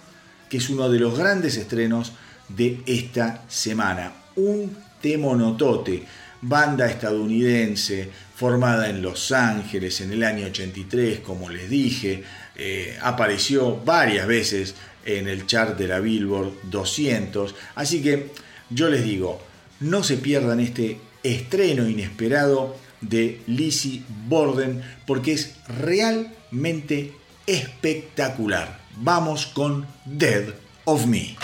[0.49, 2.13] que es uno de los grandes estrenos
[2.49, 4.13] de esta semana.
[4.37, 6.05] Un temonotote,
[6.43, 12.25] banda estadounidense formada en Los Ángeles en el año 83, como les dije,
[12.57, 14.75] eh, apareció varias veces
[15.05, 17.55] en el chart de la Billboard 200.
[17.75, 18.31] Así que
[18.71, 19.41] yo les digo,
[19.81, 27.13] no se pierdan este estreno inesperado de Lizzie Borden porque es realmente
[27.47, 28.81] espectacular.
[28.97, 31.37] Vamos con Dead of Me.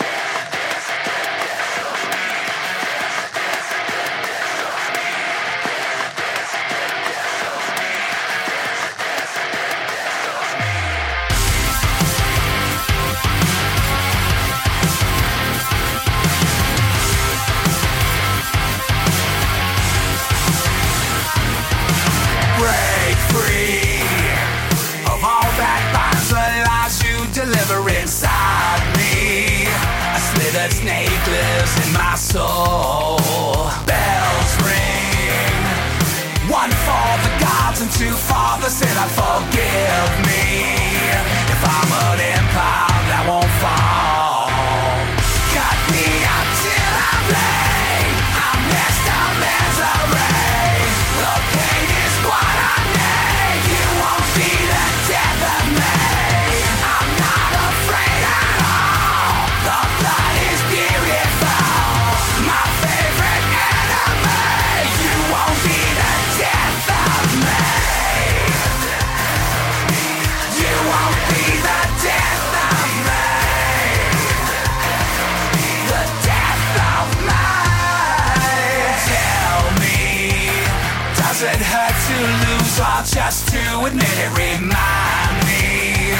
[82.77, 84.31] try just to admit it.
[84.37, 86.13] Remind me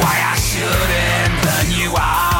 [0.00, 2.35] why I shouldn't burn you out.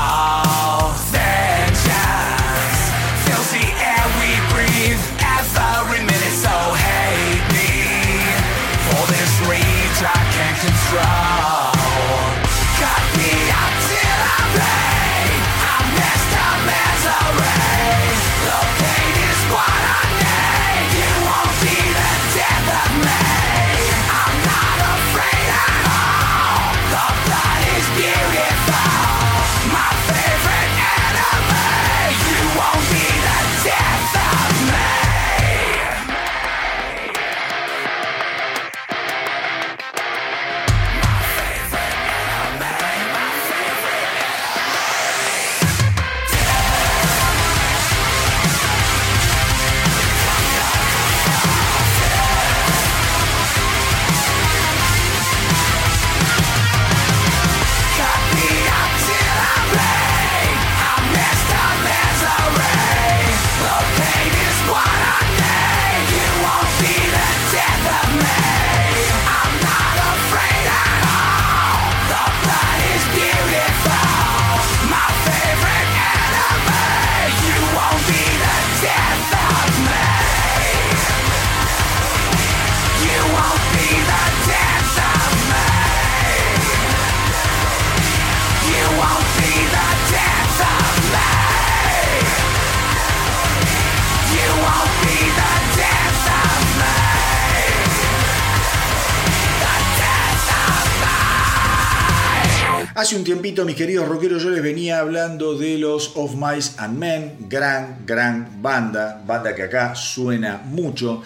[103.07, 106.99] Hace un tiempito, mis queridos rockeros, yo les venía hablando de los Of Mice and
[106.99, 111.23] Men, gran, gran banda, banda que acá suena mucho.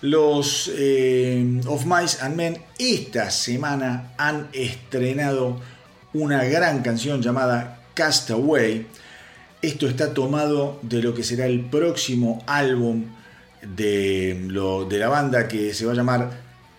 [0.00, 5.60] Los eh, Of Mice and Men esta semana han estrenado
[6.14, 8.88] una gran canción llamada Castaway.
[9.62, 13.04] Esto está tomado de lo que será el próximo álbum
[13.62, 14.48] de,
[14.88, 16.28] de la banda que se va a llamar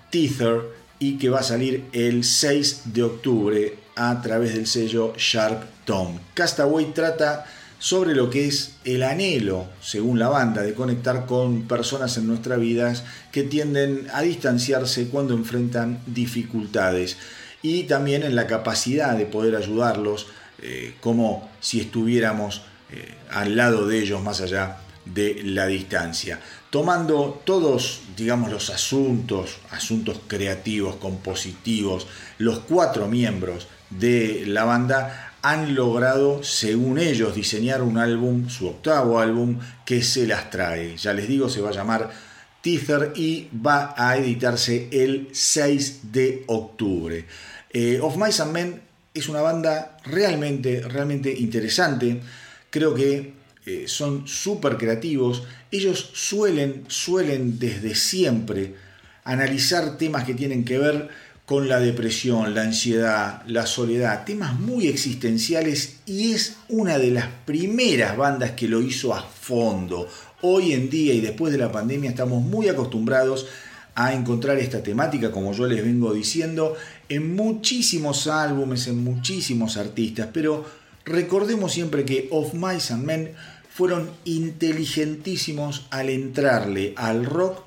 [0.09, 5.63] Tether y que va a salir el 6 de octubre a través del sello Sharp
[5.83, 6.19] Tone.
[6.35, 7.43] Castaway trata
[7.79, 12.59] sobre lo que es el anhelo, según la banda, de conectar con personas en nuestras
[12.59, 17.17] vidas que tienden a distanciarse cuando enfrentan dificultades
[17.63, 20.27] y también en la capacidad de poder ayudarlos
[20.61, 26.39] eh, como si estuviéramos eh, al lado de ellos más allá de la distancia.
[26.71, 32.07] Tomando todos, digamos, los asuntos, asuntos creativos, compositivos,
[32.37, 39.19] los cuatro miembros de la banda han logrado, según ellos, diseñar un álbum, su octavo
[39.19, 40.95] álbum, que se las trae.
[40.97, 42.09] Ya les digo, se va a llamar
[42.61, 47.25] Tether y va a editarse el 6 de octubre.
[47.71, 48.81] Eh, of Mice and Men
[49.13, 52.21] es una banda realmente, realmente interesante.
[52.69, 53.33] Creo que
[53.65, 55.43] eh, son súper creativos.
[55.71, 58.75] Ellos suelen, suelen desde siempre
[59.23, 61.09] analizar temas que tienen que ver
[61.45, 67.27] con la depresión, la ansiedad, la soledad, temas muy existenciales y es una de las
[67.45, 70.07] primeras bandas que lo hizo a fondo.
[70.41, 73.47] Hoy en día y después de la pandemia estamos muy acostumbrados
[73.95, 76.75] a encontrar esta temática, como yo les vengo diciendo,
[77.09, 80.65] en muchísimos álbumes, en muchísimos artistas, pero
[81.03, 83.31] recordemos siempre que Of Mice and Men
[83.73, 87.63] fueron inteligentísimos al entrarle al rock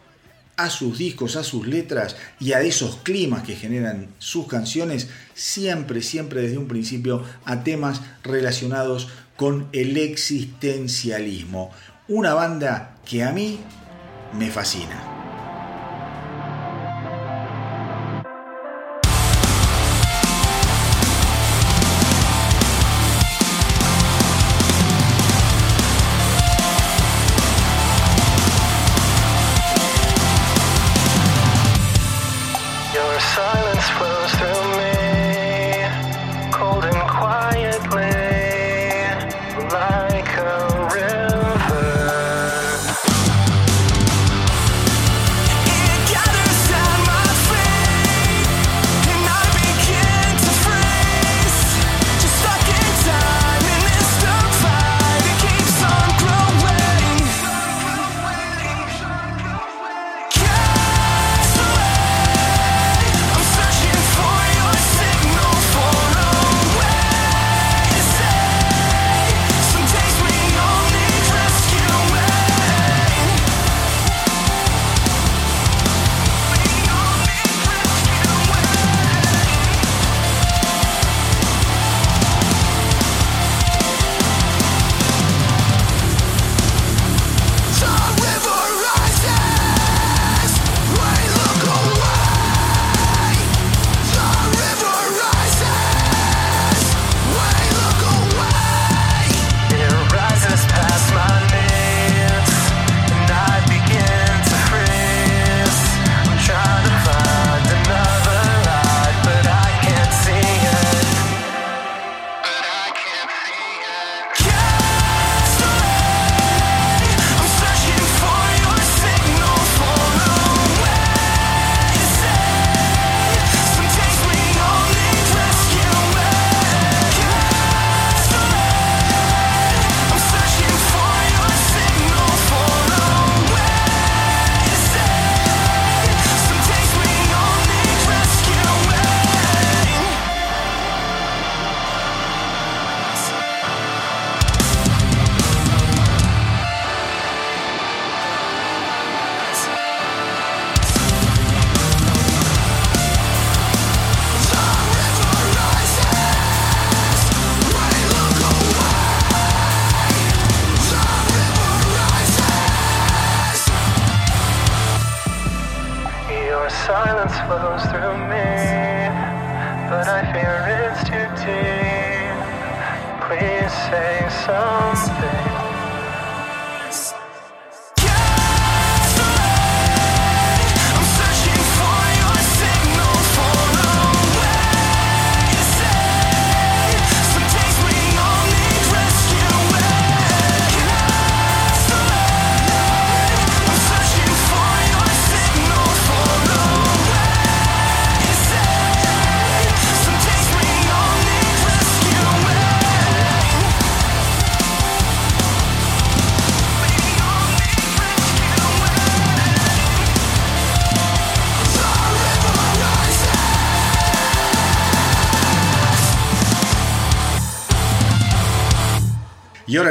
[0.57, 6.03] a sus discos, a sus letras y a esos climas que generan sus canciones, siempre,
[6.03, 11.73] siempre desde un principio a temas relacionados con el existencialismo.
[12.07, 13.59] Una banda que a mí
[14.39, 15.14] me fascina.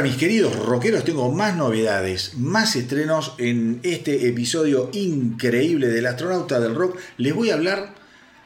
[0.04, 6.74] Mis queridos rockeros, tengo más novedades, más estrenos en este episodio increíble del astronauta del
[6.74, 6.98] rock.
[7.16, 7.94] Les voy a hablar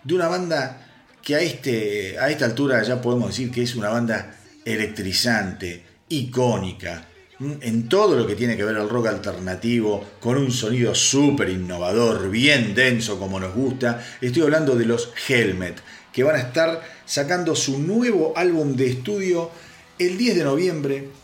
[0.04, 0.86] de una banda
[1.20, 7.08] que a, este, a esta altura ya podemos decir que es una banda electrizante, icónica,
[7.40, 12.30] en todo lo que tiene que ver al rock alternativo, con un sonido súper innovador,
[12.30, 14.00] bien denso como nos gusta.
[14.20, 15.82] Estoy hablando de los Helmet,
[16.12, 19.50] que van a estar sacando su nuevo álbum de estudio
[19.98, 21.17] el 10 de noviembre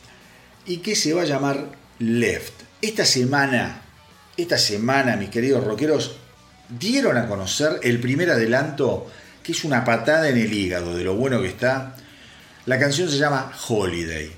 [0.67, 1.67] y que se va a llamar
[1.99, 2.53] Left.
[2.81, 3.83] Esta semana,
[4.37, 6.17] esta semana, mis queridos rockeros,
[6.69, 9.07] dieron a conocer el primer adelanto,
[9.43, 11.97] que es una patada en el hígado de lo bueno que está.
[12.67, 14.31] La canción se llama Holiday.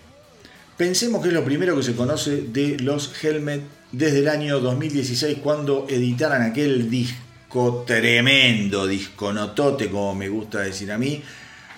[0.76, 3.62] Pensemos que es lo primero que se conoce de los Helmet
[3.92, 10.92] desde el año 2016 cuando editaran aquel disco tremendo, disco notote como me gusta decir
[10.92, 11.22] a mí,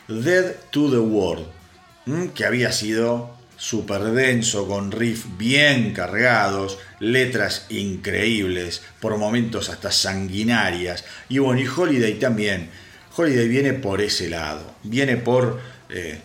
[0.08, 1.46] Dead to the World,
[2.34, 11.04] que había sido súper denso, con riffs bien cargados, letras increíbles, por momentos hasta sanguinarias.
[11.28, 12.70] Y bueno, y Holiday también.
[13.14, 15.58] Holiday viene por ese lado, viene por,
[15.90, 16.20] eh,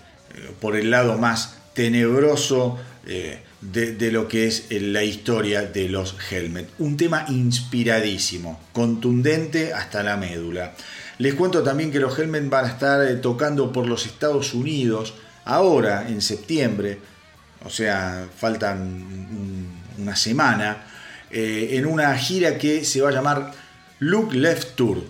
[0.61, 2.77] por el lado más tenebroso
[3.07, 6.69] eh, de, de lo que es la historia de los Helmet.
[6.77, 10.75] Un tema inspiradísimo, contundente hasta la médula.
[11.17, 15.15] Les cuento también que los Helmet van a estar eh, tocando por los Estados Unidos
[15.45, 16.99] ahora, en septiembre,
[17.65, 20.83] o sea, faltan un- una semana,
[21.31, 23.51] eh, en una gira que se va a llamar
[23.99, 25.03] Look Left Tour.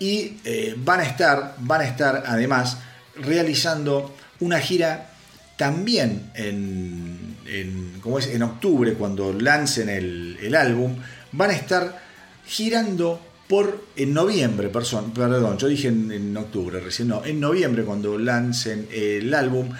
[0.00, 2.78] Y eh, van a estar, van a estar además
[3.16, 5.10] realizando una gira
[5.56, 8.28] también en, en, ¿cómo es?
[8.28, 10.96] en octubre, cuando lancen el, el álbum,
[11.32, 11.98] van a estar
[12.46, 18.18] girando por en noviembre, person- perdón, yo dije en octubre, recién no, en noviembre cuando
[18.18, 19.70] lancen el álbum,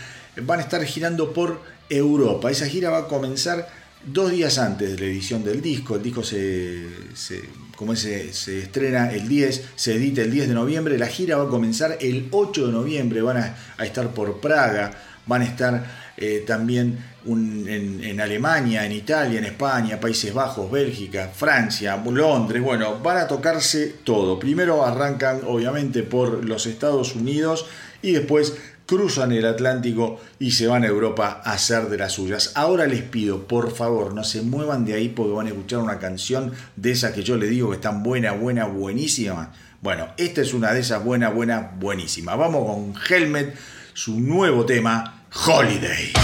[0.43, 2.51] van a estar girando por Europa.
[2.51, 3.68] Esa gira va a comenzar
[4.05, 5.97] dos días antes de la edición del disco.
[5.97, 7.43] El disco se, se,
[7.76, 10.99] como se, se estrena el 10, se edita el 10 de noviembre.
[10.99, 13.22] La gira va a comenzar el 8 de noviembre.
[13.22, 14.91] Van a, estar por Praga,
[15.26, 21.30] van a estar eh, también en, en Alemania, en Italia, en España, Países Bajos, Bélgica,
[21.34, 22.62] Francia, Londres.
[22.62, 24.39] Bueno, van a tocarse todo.
[24.39, 27.66] Primero arrancan obviamente por los Estados Unidos
[28.03, 28.57] y después
[28.89, 32.53] cruzan el Atlántico y se van a Europa a hacer de las suyas.
[32.55, 35.99] Ahora les pido, por favor, no se muevan de ahí porque van a escuchar una
[35.99, 39.53] canción de esas que yo les digo que están buena, buena, buenísima.
[39.82, 42.34] Bueno, esta es una de esas buena, buena, buenísima.
[42.34, 43.55] Vamos con Helmet,
[43.93, 46.14] su nuevo tema, Holiday.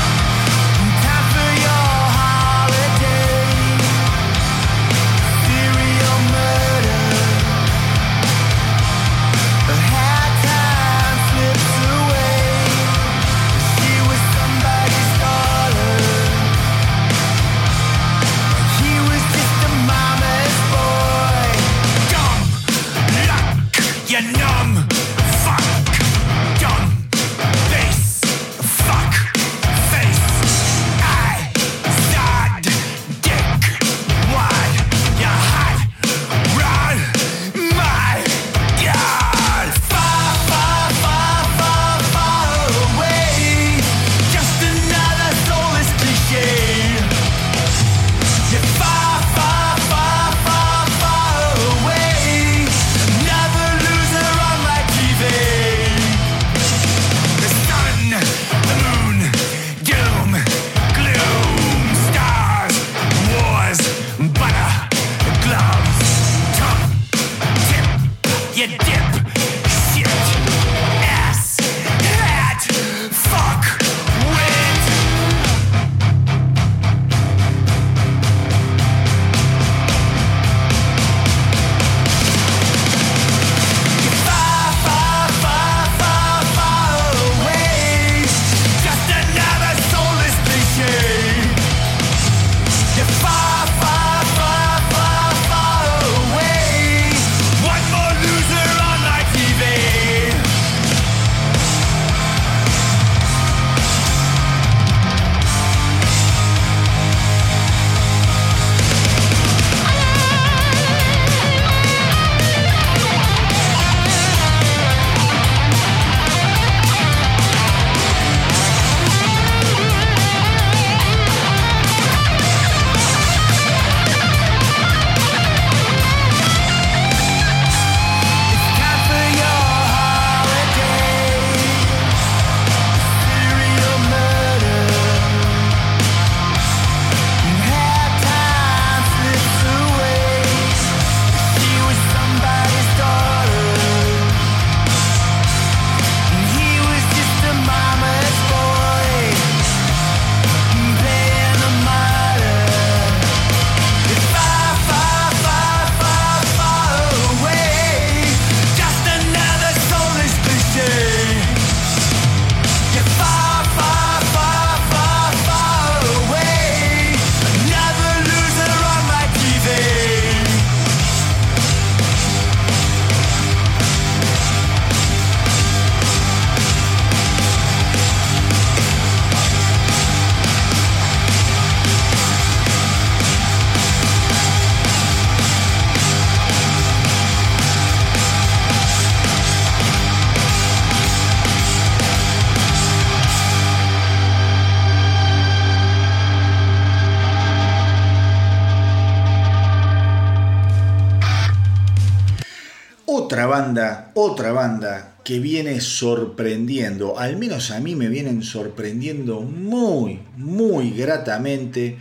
[205.25, 211.99] Que viene sorprendiendo, al menos a mí me vienen sorprendiendo muy, muy gratamente.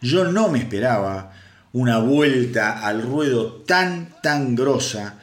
[0.00, 1.32] Yo no me esperaba
[1.72, 5.20] una vuelta al ruedo tan, tan grosa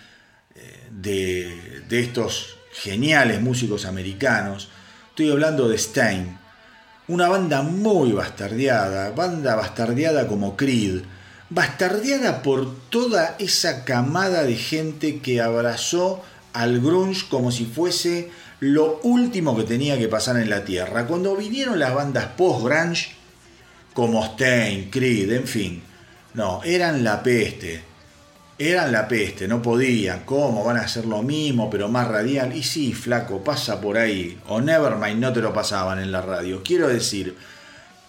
[0.55, 4.69] eh, de, de estos geniales músicos americanos.
[5.09, 6.37] Estoy hablando de Stein,
[7.09, 11.01] una banda muy bastardeada, banda bastardeada como Creed,
[11.49, 16.23] bastardeada por toda esa camada de gente que abrazó
[16.53, 21.07] al grunge como si fuese lo último que tenía que pasar en la tierra.
[21.07, 23.15] Cuando vinieron las bandas post-grunge,
[23.93, 25.81] como Stein, Creed, en fin,
[26.33, 27.91] no, eran la peste.
[28.57, 30.23] Eran la peste, no podían.
[30.23, 32.55] ¿Cómo van a hacer lo mismo, pero más radial?
[32.55, 34.37] Y sí, flaco, pasa por ahí.
[34.47, 36.61] O Nevermind no te lo pasaban en la radio.
[36.63, 37.35] Quiero decir,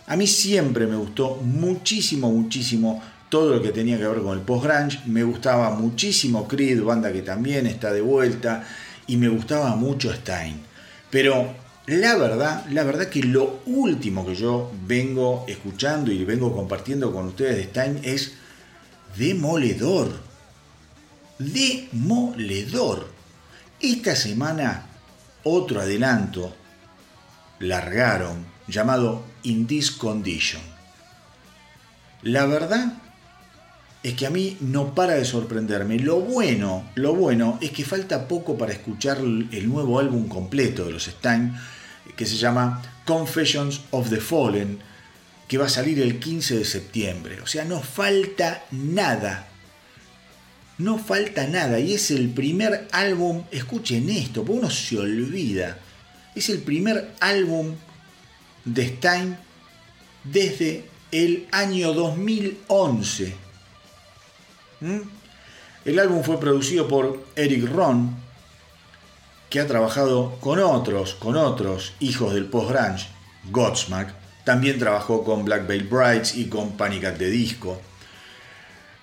[0.07, 3.03] a mí siempre me gustó muchísimo, muchísimo
[3.33, 5.01] todo lo que tenía que ver con el post-grunge.
[5.07, 8.63] Me gustaba muchísimo Creed, banda que también está de vuelta.
[9.07, 10.61] Y me gustaba mucho Stein.
[11.09, 11.55] Pero
[11.87, 17.29] la verdad, la verdad que lo último que yo vengo escuchando y vengo compartiendo con
[17.29, 18.35] ustedes de Stein es
[19.17, 20.11] demoledor
[21.39, 23.09] demoledor.
[23.81, 24.89] Esta semana
[25.43, 26.55] otro adelanto
[27.61, 30.61] largaron llamado In This Condition.
[32.23, 33.02] La verdad
[34.03, 35.99] es que a mí no para de sorprenderme.
[35.99, 40.93] Lo bueno, lo bueno es que falta poco para escuchar el nuevo álbum completo de
[40.93, 41.55] los Stein
[42.17, 44.79] que se llama Confessions of the Fallen,
[45.49, 47.41] que va a salir el 15 de septiembre.
[47.41, 49.49] O sea, no falta nada
[50.83, 55.79] no falta nada y es el primer álbum, escuchen esto, porque uno se olvida,
[56.35, 57.75] es el primer álbum
[58.65, 59.37] de Stein
[60.25, 63.42] desde el año 2011.
[64.83, 65.01] ¿Mm?
[65.85, 68.17] El álbum fue producido por Eric Ron,
[69.49, 73.07] que ha trabajado con otros, con otros hijos del post-grunge,
[73.51, 74.13] Godsmack,
[74.45, 77.81] también trabajó con Black Veil Brides y con Panic at the Disco.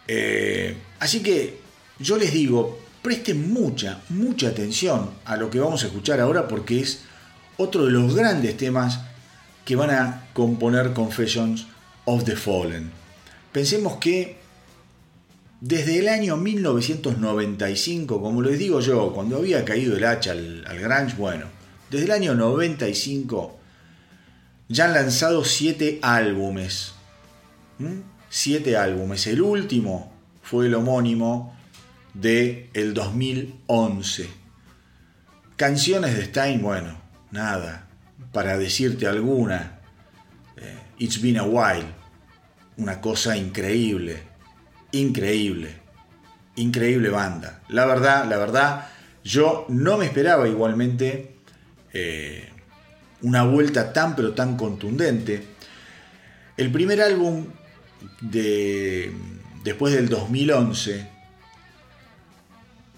[0.07, 1.59] Eh, así que
[1.97, 6.81] yo les digo, presten mucha, mucha atención a lo que vamos a escuchar ahora porque
[6.81, 7.03] es
[7.57, 8.99] otro de los grandes temas
[9.63, 11.67] que van a componer Confessions
[12.05, 12.91] of the Fallen.
[13.51, 14.38] Pensemos que
[15.61, 20.79] desde el año 1995, como les digo yo, cuando había caído el hacha al, al
[20.79, 21.45] Grunge, bueno,
[21.89, 23.59] desde el año 95
[24.69, 26.93] ya han lanzado siete álbumes.
[28.29, 29.25] Siete álbumes.
[29.25, 31.57] El último fue el homónimo
[32.13, 34.29] de el 2011.
[35.55, 37.01] Canciones de Stein, bueno,
[37.31, 37.87] nada,
[38.31, 39.79] para decirte alguna.
[40.57, 41.87] Eh, It's Been a While,
[42.77, 44.28] una cosa increíble,
[44.91, 45.75] increíble,
[46.55, 47.61] increíble banda.
[47.69, 48.87] La verdad, la verdad,
[49.23, 51.35] yo no me esperaba igualmente
[51.93, 52.49] eh,
[53.21, 55.43] una vuelta tan pero tan contundente.
[56.57, 57.45] El primer álbum
[58.21, 59.11] de
[59.63, 61.09] después del 2011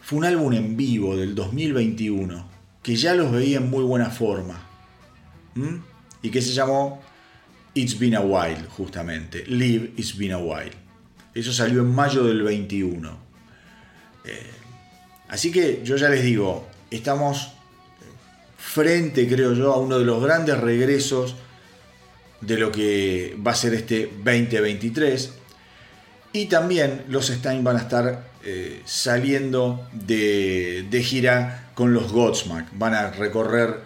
[0.01, 2.49] fue un álbum en vivo del 2021
[2.83, 4.67] que ya los veía en muy buena forma
[6.21, 7.01] y que se llamó
[7.73, 9.45] It's Been a While, justamente.
[9.45, 10.80] Live It's Been a While.
[11.34, 13.17] Eso salió en mayo del 21.
[14.25, 14.51] Eh,
[15.29, 17.53] así que yo ya les digo, estamos
[18.57, 21.36] frente, creo yo, a uno de los grandes regresos
[22.41, 25.34] de lo que va a ser este 2023.
[26.34, 32.67] Y también los Stein van a estar eh, saliendo de, gira con los Godsmack.
[32.77, 33.82] Van a recorrer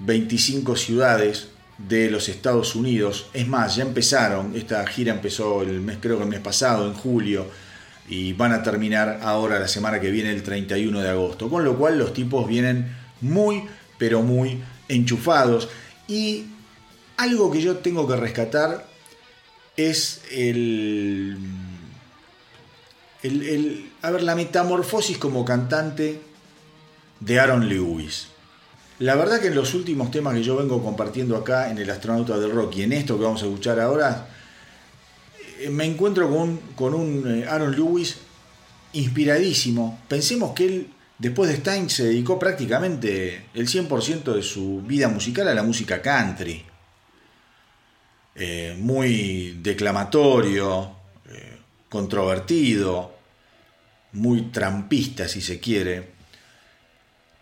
[0.00, 1.48] 25 ciudades
[1.78, 3.26] de los Estados Unidos.
[3.32, 6.94] Es más, ya empezaron, esta gira empezó el mes, creo que el mes pasado, en
[6.94, 7.46] julio,
[8.08, 11.48] y van a terminar ahora la semana que viene, el 31 de agosto.
[11.48, 13.64] Con lo cual los tipos vienen muy,
[13.98, 15.68] pero muy enchufados.
[16.06, 16.46] Y
[17.16, 18.86] algo que yo tengo que rescatar
[19.76, 21.38] es el
[23.24, 26.20] el, a ver, la metamorfosis como cantante
[27.20, 28.28] de Aaron Lewis.
[29.04, 32.38] La verdad que en los últimos temas que yo vengo compartiendo acá en El Astronauta
[32.38, 34.28] del Rock y en esto que vamos a escuchar ahora,
[35.60, 38.16] eh, me encuentro con, con un eh, Aaron Lewis
[38.94, 40.00] inspiradísimo.
[40.08, 45.48] Pensemos que él, después de Stein, se dedicó prácticamente el 100% de su vida musical
[45.48, 46.64] a la música country.
[48.36, 50.96] Eh, muy declamatorio,
[51.90, 53.14] controvertido,
[54.12, 56.13] muy trampista si se quiere.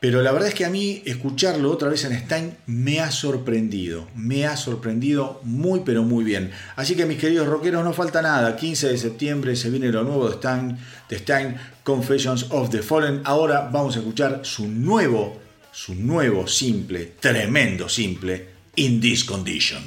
[0.03, 4.09] Pero la verdad es que a mí escucharlo otra vez en Stein me ha sorprendido,
[4.17, 6.51] me ha sorprendido muy pero muy bien.
[6.75, 10.29] Así que mis queridos rockeros, no falta nada, 15 de septiembre se viene lo nuevo
[10.29, 10.77] de Stein,
[11.09, 13.21] de Stein Confessions of the Fallen.
[13.23, 15.41] Ahora vamos a escuchar su nuevo,
[15.71, 19.85] su nuevo simple, tremendo simple, In This Condition.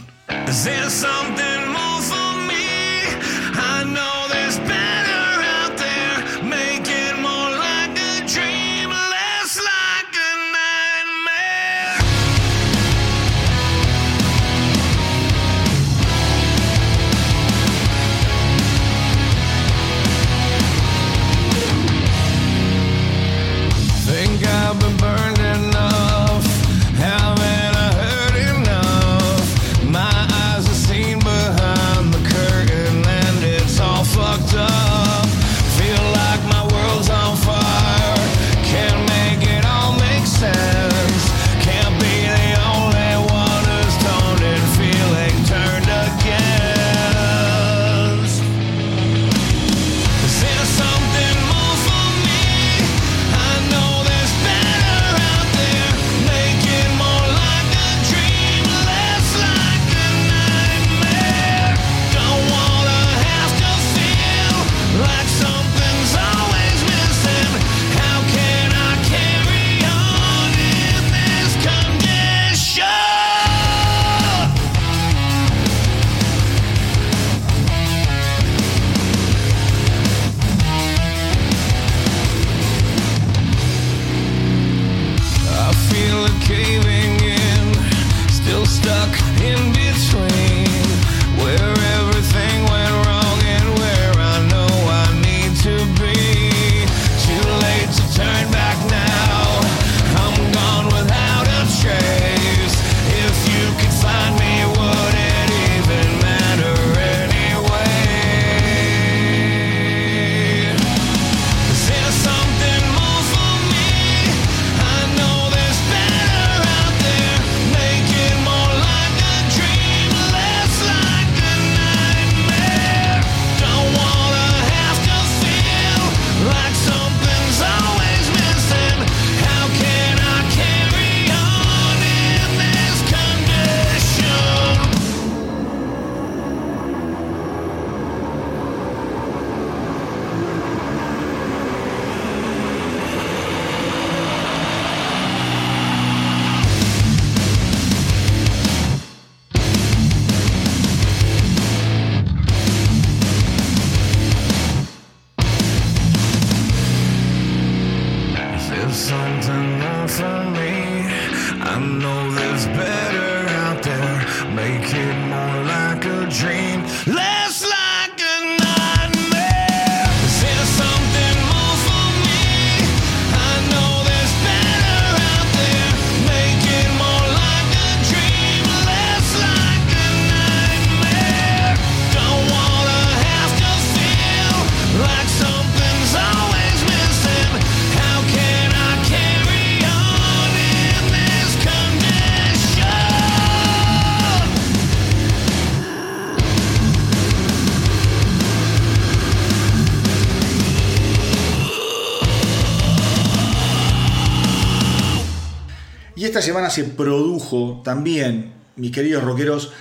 [206.69, 209.71] Se produjo también, mis queridos rockeros,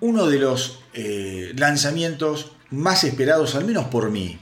[0.00, 4.38] uno de los eh, lanzamientos más esperados, al menos por mí.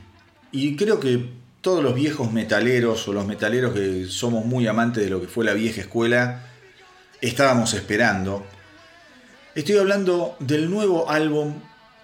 [0.53, 5.11] Y creo que todos los viejos metaleros o los metaleros que somos muy amantes de
[5.11, 6.47] lo que fue la vieja escuela,
[7.21, 8.47] estábamos esperando.
[9.55, 11.55] Estoy hablando del nuevo álbum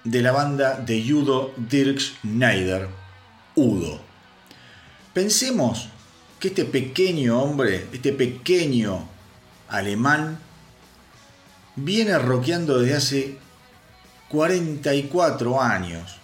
[0.05, 2.89] de la banda de judo Dirks Schneider,
[3.55, 4.01] Udo.
[5.13, 5.89] Pensemos
[6.41, 9.09] que este pequeño hombre, este pequeño
[9.73, 10.39] alemán,
[11.75, 13.39] viene rockeando desde hace
[14.29, 16.19] 44 años,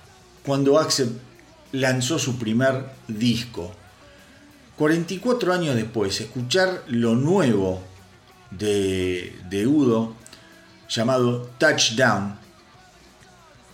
[0.44, 1.18] cuando Axel
[1.72, 3.72] lanzó su primer disco.
[4.76, 7.82] 44 años después, escuchar lo nuevo
[8.50, 10.14] de, de Udo,
[10.88, 12.38] llamado Touchdown,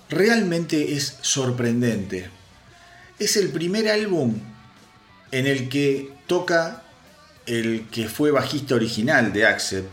[0.09, 2.31] realmente es sorprendente.
[3.19, 4.35] Es el primer álbum
[5.31, 6.84] en el que toca
[7.47, 9.85] el que fue bajista original de Axel.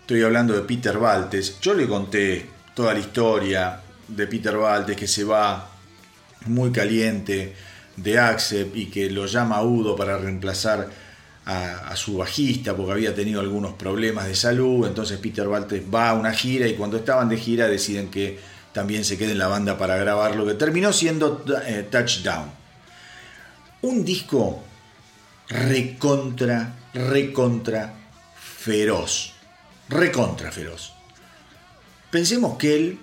[0.00, 1.58] Estoy hablando de Peter Valtes.
[1.60, 5.70] Yo le conté toda la historia de Peter Valtes que se va
[6.46, 7.54] muy caliente
[7.96, 10.88] de Axel y que lo llama Udo para reemplazar
[11.44, 16.14] a, su bajista porque había tenido algunos problemas de salud, entonces Peter Walter va a
[16.14, 18.38] una gira y cuando estaban de gira deciden que
[18.72, 22.50] también se quede en la banda para grabar lo que terminó siendo eh, Touchdown.
[23.82, 24.62] Un disco
[25.48, 27.94] recontra, recontra
[28.34, 29.32] feroz.
[29.88, 30.92] Recontra feroz.
[32.10, 32.98] Pensemos que él,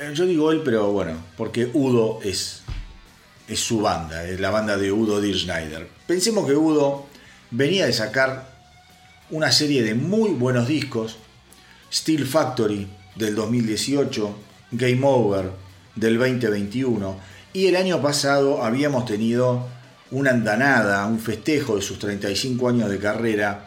[0.00, 2.62] eh, yo digo él, pero bueno, porque Udo es,
[3.48, 5.88] es su banda, es la banda de Udo Dir Schneider.
[6.06, 7.06] Pensemos que Udo
[7.50, 8.54] venía de sacar
[9.30, 11.16] una serie de muy buenos discos,
[11.92, 14.36] Steel Factory del 2018,
[14.72, 15.50] Game Over
[15.94, 17.16] del 2021,
[17.52, 19.66] y el año pasado habíamos tenido
[20.10, 23.64] una andanada, un festejo de sus 35 años de carrera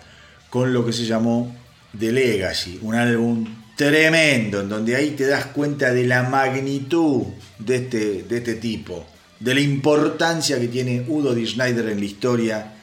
[0.50, 1.56] con lo que se llamó
[1.98, 7.24] The Legacy, un álbum tremendo, en donde ahí te das cuenta de la magnitud
[7.60, 9.06] de este, de este tipo,
[9.40, 11.46] de la importancia que tiene Udo D.
[11.46, 12.74] Schneider en la historia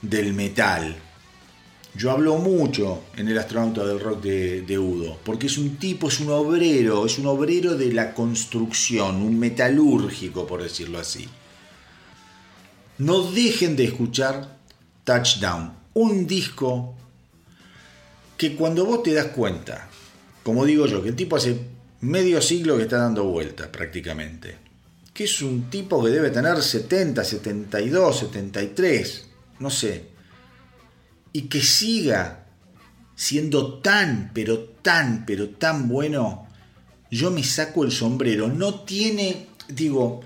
[0.00, 0.96] del metal.
[1.94, 6.08] Yo hablo mucho en el astronauta del rock de, de, Udo, porque es un tipo,
[6.08, 11.28] es un obrero, es un obrero de la construcción, un metalúrgico, por decirlo así.
[13.02, 14.58] No dejen de escuchar
[15.02, 16.94] Touchdown, un disco
[18.36, 19.88] que cuando vos te das cuenta,
[20.44, 21.58] como digo yo, que el tipo hace
[22.00, 24.56] medio siglo que está dando vueltas prácticamente,
[25.12, 29.26] que es un tipo que debe tener 70, 72, 73,
[29.58, 30.04] no sé,
[31.32, 32.46] y que siga
[33.16, 36.46] siendo tan, pero tan, pero tan bueno,
[37.10, 38.46] yo me saco el sombrero.
[38.46, 40.20] No tiene, digo,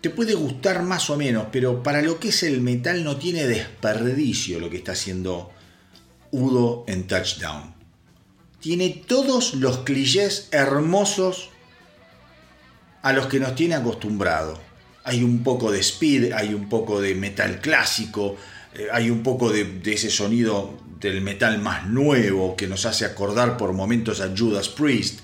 [0.00, 3.46] te puede gustar más o menos, pero para lo que es el metal no tiene
[3.46, 5.50] desperdicio lo que está haciendo
[6.30, 7.74] Udo en Touchdown.
[8.60, 11.50] Tiene todos los clichés hermosos
[13.02, 14.58] a los que nos tiene acostumbrado.
[15.04, 18.36] Hay un poco de speed, hay un poco de metal clásico,
[18.74, 23.04] eh, hay un poco de, de, ese sonido del metal más nuevo que nos hace
[23.04, 25.20] acordar por momentos a Judas Priest.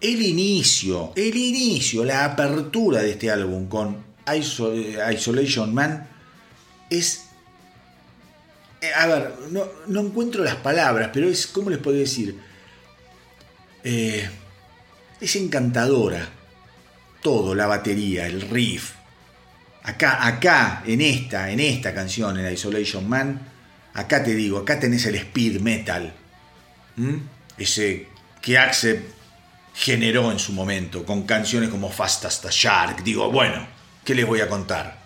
[0.00, 4.04] El inicio, el inicio, la apertura de este álbum con
[5.12, 6.08] Isolation Man
[6.90, 7.24] es...
[8.80, 12.38] Eh, a ver, no, encuentro las palabras, pero es, ¿cómo les puedo decir?
[13.84, 14.28] Eh,
[15.20, 16.28] es encantadora.
[17.22, 18.92] Todo, la batería, el riff,
[19.86, 23.40] Acá, acá, en esta, en esta canción, en Isolation Man,
[23.94, 26.12] acá te digo, acá tenés el speed metal.
[27.56, 28.08] Ese
[28.42, 29.04] que Axel
[29.76, 33.04] generó en su momento, con canciones como Fast as the Shark.
[33.04, 33.66] Digo, bueno,
[34.04, 35.04] ¿qué les voy a contar?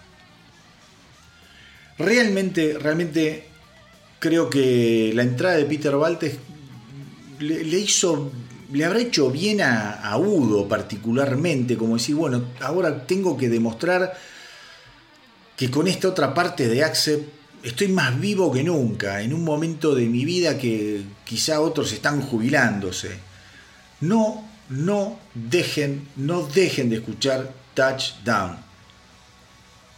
[1.98, 3.48] Realmente, realmente
[4.20, 6.38] creo que la entrada de Peter Waltes
[7.40, 8.30] le, hizo
[8.72, 14.16] le habrá hecho bien a, a, Udo particularmente, como decir, bueno, ahora tengo que demostrar
[15.56, 17.28] que con esta otra parte de Accept
[17.64, 22.22] estoy más vivo que nunca, en un momento de mi vida que quizá otros están
[22.22, 23.10] jubilándose.
[24.00, 28.56] No, no dejen, no dejen de escuchar Touchdown.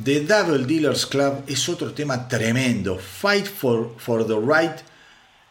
[0.02, 2.98] The Double Dealers Club es otro tema tremendo.
[2.98, 4.80] Fight for, for the Right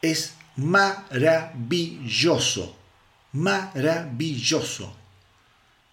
[0.02, 2.76] es maravilloso.
[3.34, 4.94] Maravilloso.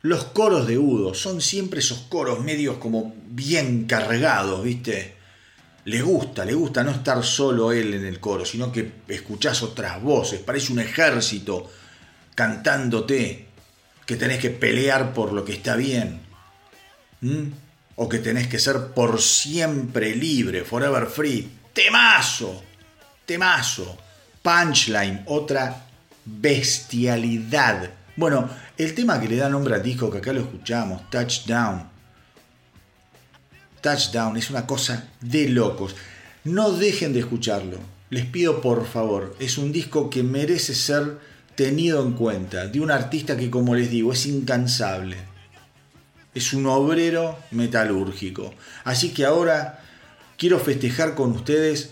[0.03, 5.15] Los coros de Udo son siempre esos coros medios como bien cargados, ¿viste?
[5.85, 10.03] Le gusta, le gusta no estar solo él en el coro, sino que escuchás otras
[10.03, 11.71] voces, parece un ejército
[12.39, 13.49] cantándote,
[14.07, 16.21] que tenés que pelear por lo que está bien,
[17.97, 21.51] o que tenés que ser por siempre libre, forever free.
[21.73, 22.63] Temazo,
[23.27, 23.99] temazo,
[24.41, 25.85] punchline, otra
[26.25, 27.91] bestialidad.
[28.15, 31.89] Bueno, el tema que le da nombre al disco, que acá lo escuchamos, Touchdown.
[33.81, 35.97] Touchdown es una cosa de locos.
[36.45, 37.81] No dejen de escucharlo.
[38.11, 39.35] Les pido por favor.
[39.41, 41.19] Es un disco que merece ser
[41.59, 42.69] tenido en cuenta.
[42.69, 45.17] De un artista que, como les digo, es incansable.
[46.33, 48.55] Es un obrero metalúrgico.
[48.85, 49.81] Así que ahora
[50.37, 51.91] quiero festejar con ustedes,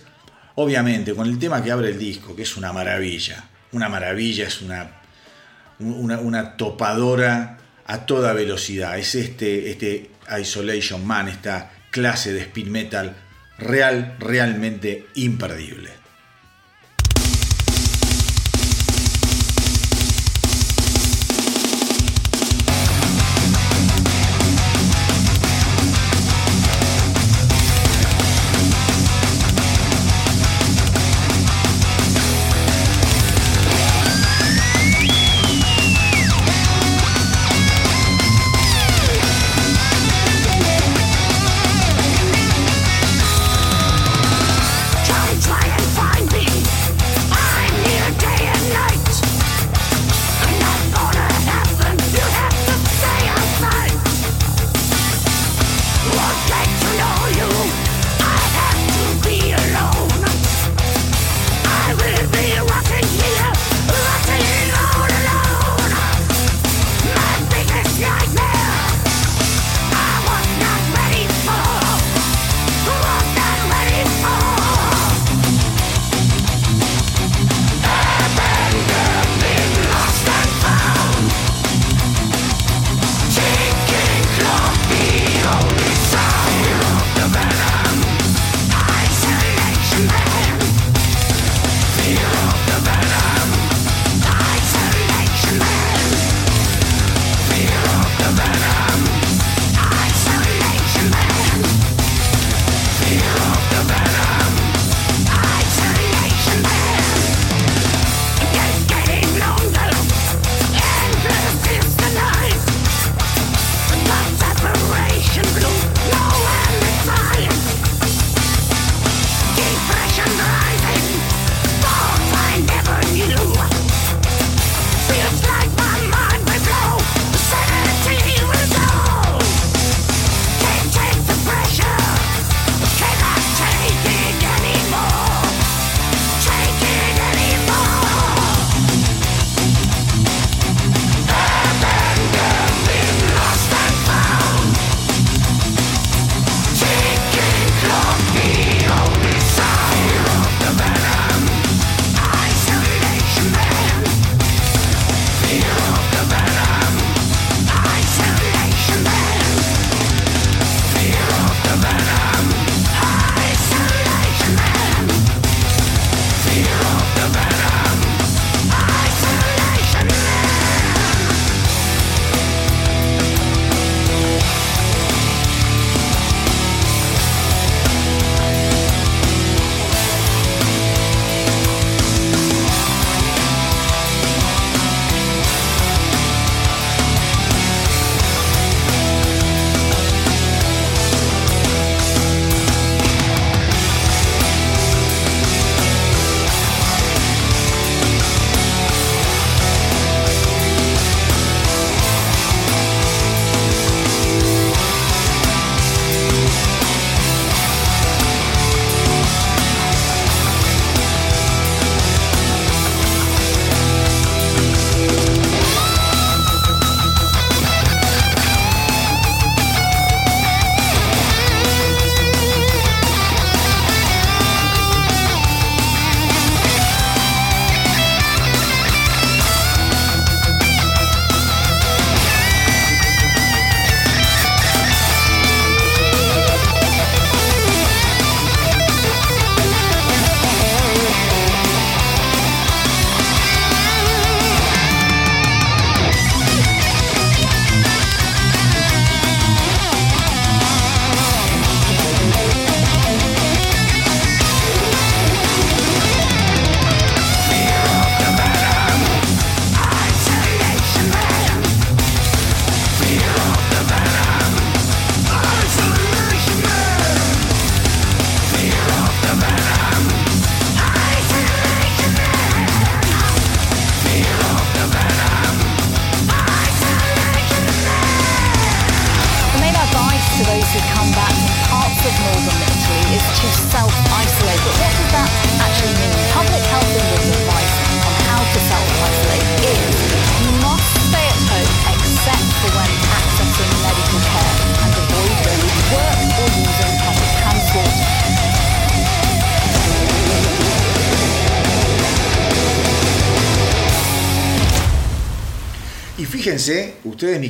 [0.54, 3.48] obviamente, con el tema que abre el disco, que es una maravilla.
[3.72, 5.00] Una maravilla, es una
[5.80, 8.96] una, topadora a toda velocidad.
[8.96, 13.16] Es este, este Isolation Man, esta clase de speed metal
[13.58, 16.05] real, realmente imperdible.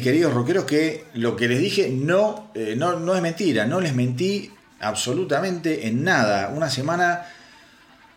[0.01, 3.95] Queridos rockeros, que lo que les dije no, eh, no, no es mentira, no les
[3.95, 4.51] mentí
[4.81, 6.49] absolutamente en nada.
[6.55, 7.27] Una semana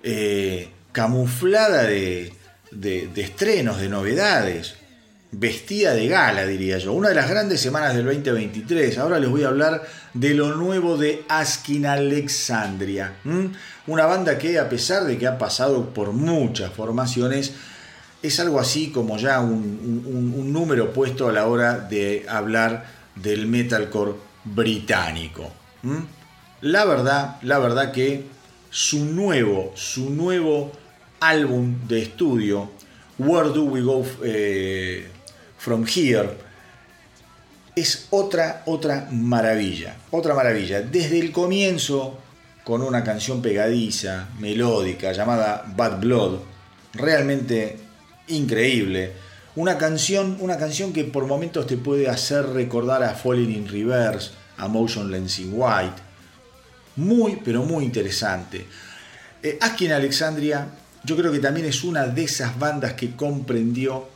[0.03, 2.33] eh, camuflada de,
[2.71, 4.75] de- estrenos, de novedades,
[5.31, 6.93] vestida de gala, diría yo.
[6.93, 8.97] Una de las grandes semanas del 2023.
[8.97, 9.83] Ahora les voy a hablar
[10.13, 13.13] de lo nuevo de Askin Alexandria.
[13.87, 17.53] Una banda que, a pesar de que ha pasado por muchas formaciones,
[18.21, 22.85] es algo así como ya un, un- número puesto a la hora de hablar
[23.15, 24.13] del metalcore
[24.45, 25.49] británico.
[26.61, 28.25] La verdad, la verdad que
[28.69, 30.71] su nuevo, su nuevo
[31.21, 32.69] álbum de estudio,
[33.17, 35.07] Where Do We Go eh,
[35.57, 36.29] From Here,
[37.75, 40.81] es otra, otra maravilla, otra maravilla.
[40.81, 42.17] Desde el comienzo,
[42.65, 46.39] con una canción pegadiza, melódica, llamada Bad Blood,
[46.93, 47.77] realmente
[48.29, 49.13] increíble.
[49.55, 54.31] Una canción, una canción que por momentos te puede hacer recordar a Falling in Reverse,
[54.57, 56.01] a Motionless in White.
[56.95, 58.65] Muy, pero muy interesante.
[59.41, 60.67] Eh, Askin Alexandria,
[61.03, 64.07] yo creo que también es una de esas bandas que comprendió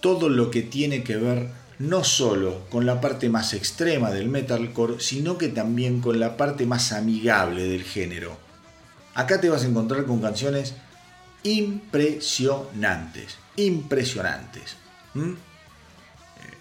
[0.00, 1.48] todo lo que tiene que ver
[1.78, 6.66] no solo con la parte más extrema del metalcore, sino que también con la parte
[6.66, 8.36] más amigable del género.
[9.14, 10.74] Acá te vas a encontrar con canciones
[11.42, 14.76] impresionantes, impresionantes.
[15.14, 15.34] Eh,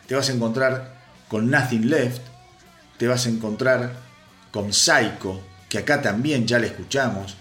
[0.08, 0.98] Te vas a encontrar
[1.28, 2.22] con Nothing Left,
[2.98, 3.94] te vas a encontrar
[4.52, 7.36] con Psycho, que acá también ya la escuchamos.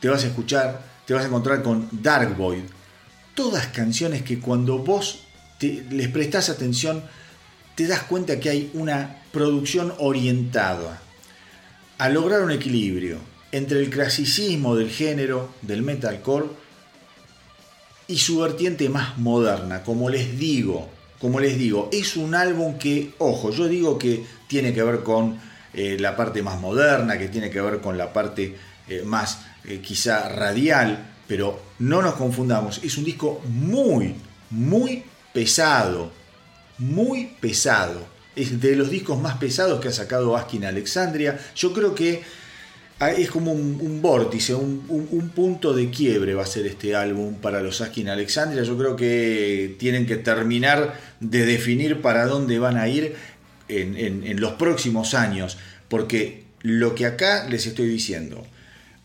[0.00, 2.64] Te vas a escuchar, te vas a encontrar con Dark Void.
[3.34, 5.20] Todas canciones que cuando vos
[5.58, 7.04] te- les prestás atención,
[7.76, 11.00] te das cuenta que hay una producción orientada
[11.98, 13.18] a lograr un equilibrio
[13.52, 16.46] entre el clasicismo del género del metalcore
[18.06, 19.82] y su vertiente más moderna.
[19.82, 20.88] Como les digo,
[21.20, 25.38] como les digo, es un álbum que, ojo, yo digo que tiene que ver con
[25.74, 28.56] eh, la parte más moderna, que tiene que ver con la parte
[28.88, 34.14] eh, más eh, quizá radial, pero no nos confundamos, es un disco muy,
[34.50, 36.10] muy pesado,
[36.78, 38.06] muy pesado.
[38.34, 41.38] Es de los discos más pesados que ha sacado Askin Alexandria.
[41.56, 42.22] Yo creo que
[43.00, 47.34] es como un, vórtice, un, un- un punto de quiebre va a ser este álbum
[47.34, 48.64] para los Askin Alexandria.
[48.64, 53.14] Yo creo que tienen que terminar de definir para dónde van a ir
[53.68, 55.58] en, los próximos años.
[55.88, 58.44] Porque lo que acá les estoy diciendo,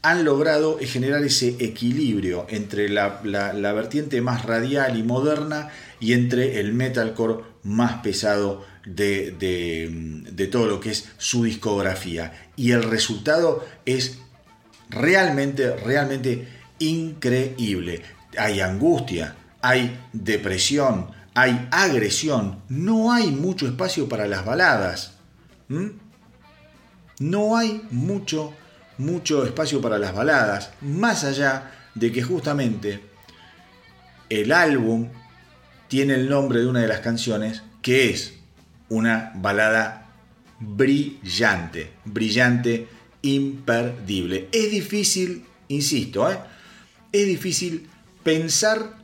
[0.01, 6.73] han logrado generar ese equilibrio entre la vertiente más radial y moderna y entre el
[6.73, 12.49] metalcore más pesado de, de- de todo lo que es su discografía.
[12.55, 14.19] Y el resultado es
[14.89, 16.47] realmente, realmente
[16.79, 18.01] increíble.
[18.37, 22.61] Hay angustia, hay depresión, hay agresión.
[22.69, 25.13] No hay mucho espacio para las baladas.
[25.69, 25.87] ¿Mm?
[27.19, 28.53] No hay mucho,
[28.97, 33.01] mucho espacio para las baladas, más allá de que justamente
[34.29, 35.09] el álbum
[35.87, 38.33] tiene el nombre de una de las canciones que es
[38.93, 40.07] una balada
[40.59, 42.87] brillante, brillante,
[43.21, 44.49] imperdible.
[44.51, 46.37] Es difícil, insisto, ¿eh?
[47.11, 47.87] es difícil
[48.23, 48.97] pensar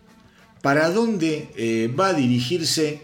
[0.62, 3.02] para dónde eh, va a dirigirse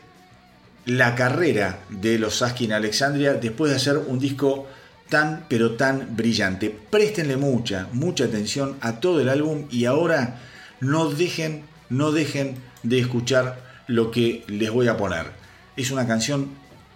[0.85, 4.67] la carrera de los Askin Alexandria después de hacer un disco
[5.09, 6.69] tan pero tan brillante.
[6.69, 10.39] Préstenle mucha, mucha atención a todo el álbum y ahora
[10.79, 15.31] no dejen, no dejen de escuchar lo que les voy a poner.
[15.75, 16.49] Es una canción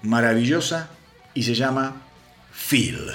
[0.04, 0.90] maravillosa
[1.34, 1.96] y se llama
[2.52, 3.12] Feel.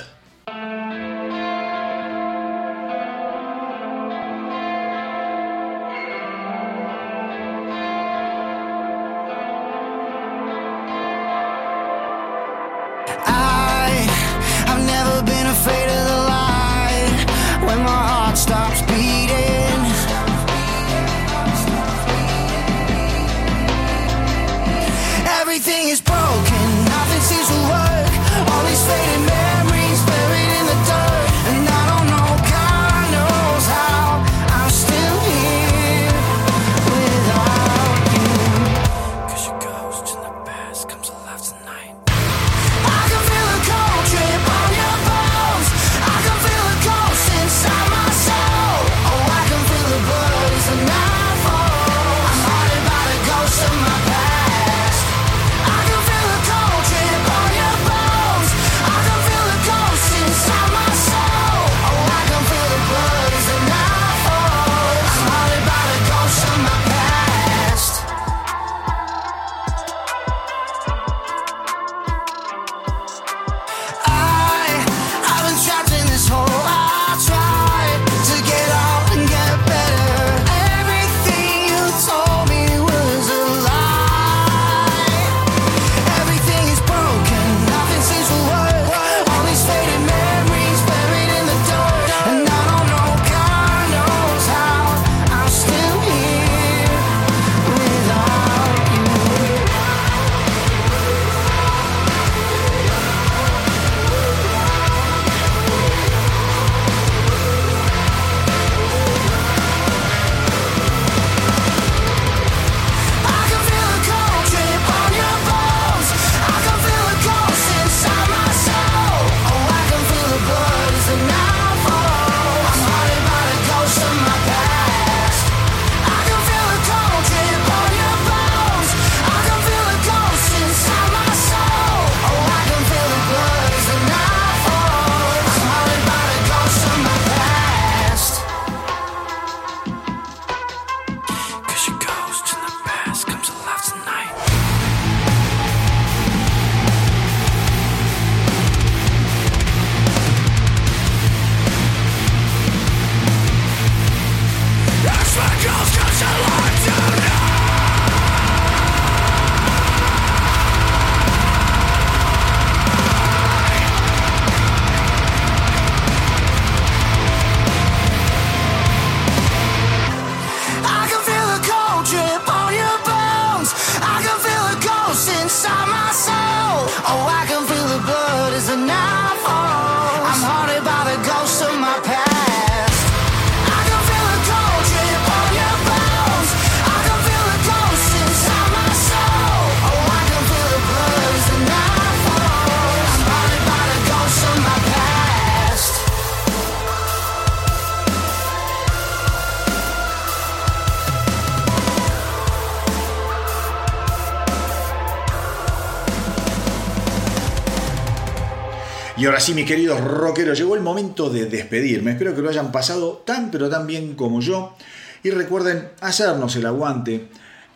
[209.24, 212.10] Y ahora sí, mis queridos rockeros, llegó el momento de despedirme.
[212.10, 214.76] Espero que lo hayan pasado tan pero tan bien como yo.
[215.22, 217.28] Y recuerden hacernos el aguante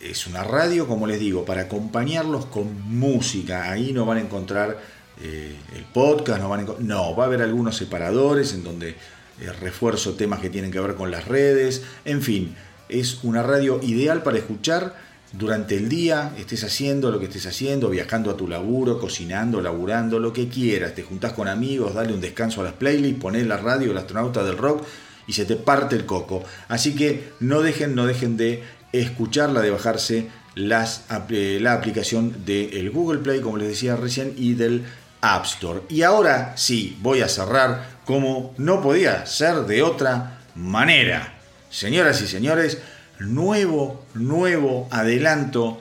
[0.00, 3.70] Es una radio, como les digo, para acompañarlos con música.
[3.70, 4.80] Ahí no van a encontrar
[5.22, 9.52] eh, el podcast, no, van a, no, va a haber algunos separadores en donde eh,
[9.60, 11.82] refuerzo temas que tienen que ver con las redes.
[12.04, 12.56] En fin,
[12.88, 14.96] es una radio ideal para escuchar
[15.32, 20.18] durante el día, estés haciendo lo que estés haciendo, viajando a tu laburo, cocinando, laburando,
[20.18, 20.94] lo que quieras.
[20.94, 24.42] Te juntás con amigos, dale un descanso a las playlists, ponés la radio, el astronauta
[24.42, 24.84] del rock
[25.26, 26.44] y se te parte el coco.
[26.68, 28.62] Así que no dejen, no dejen de
[28.92, 34.84] escucharla, de bajarse eh, la aplicación del Google Play, como les decía recién, y del
[35.20, 35.82] App Store.
[35.88, 41.34] Y ahora sí, voy a cerrar como no podía ser de otra manera.
[41.70, 42.78] Señoras y señores,
[43.18, 45.80] nuevo, nuevo adelanto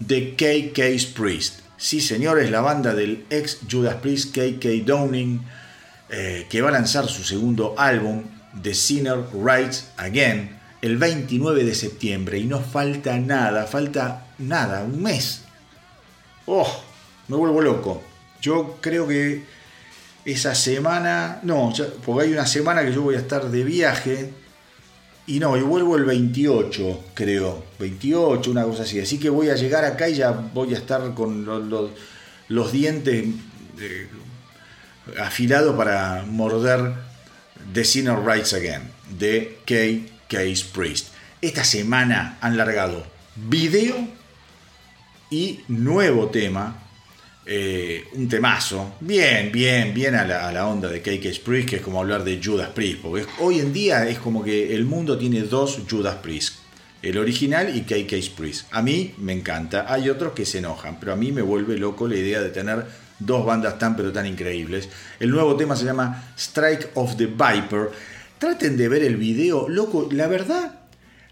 [0.00, 1.60] de KK Priest.
[1.76, 5.44] Sí, señores, la banda del ex Judas Priest, KK Downing,
[6.10, 8.24] eh, que va a lanzar su segundo álbum,
[8.62, 12.38] The Sinner Writes Again, el 29 de septiembre.
[12.38, 15.42] Y no falta nada, falta nada, un mes.
[16.46, 16.82] ¡Oh!
[17.28, 18.02] Me vuelvo loco.
[18.40, 19.44] Yo creo que
[20.24, 21.72] esa semana, no,
[22.04, 24.30] porque hay una semana que yo voy a estar de viaje
[25.26, 28.98] y no, y vuelvo el 28, creo, 28, una cosa así.
[28.98, 31.90] Así que voy a llegar acá y ya voy a estar con los,
[32.48, 33.26] los, dientes
[33.78, 34.08] eh,
[35.20, 36.94] afilados para morder
[37.72, 39.74] The Sinner Rights Again, de K.
[40.28, 41.08] Case Priest.
[41.40, 43.04] Esta semana han largado
[43.36, 43.96] video
[45.30, 46.88] y nuevo tema
[47.50, 51.98] eh, un temazo, bien, bien, bien a la, onda de KK Priest, que es como
[51.98, 55.78] hablar de Judas Priest, porque hoy en día es como que el mundo tiene dos
[55.88, 56.56] Judas Priest,
[57.00, 58.66] el original y KK Priest.
[58.70, 62.06] A mí me encanta, hay otros que se enojan, pero a mí me vuelve loco
[62.06, 62.84] la idea de tener
[63.18, 64.88] dos bandas tan pero tan increíbles.
[65.20, 67.90] El nuevo tema se llama Strike of the Viper.
[68.38, 70.78] Traten de ver el video, loco, la verdad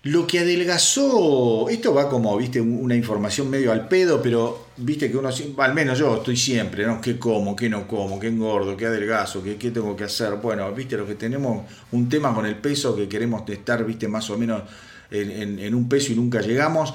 [0.06, 5.16] lo que adelgazó, esto va como, viste, una información medio al pedo, pero viste que
[5.16, 7.00] uno, al menos yo estoy siempre, ¿no?
[7.00, 10.34] ¿Qué como, qué no como, qué engordo, qué adelgazo, qué, qué tengo que hacer?
[10.34, 14.30] Bueno, viste, lo que tenemos un tema con el peso que queremos estar, viste, más
[14.30, 14.62] o menos
[15.10, 16.94] en, un peso y nunca llegamos.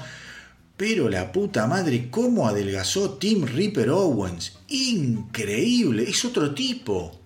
[0.76, 4.58] Pero la puta madre, ¿cómo adelgazó Tim Ripper Owens?
[4.68, 7.20] Increíble, es otro tipo.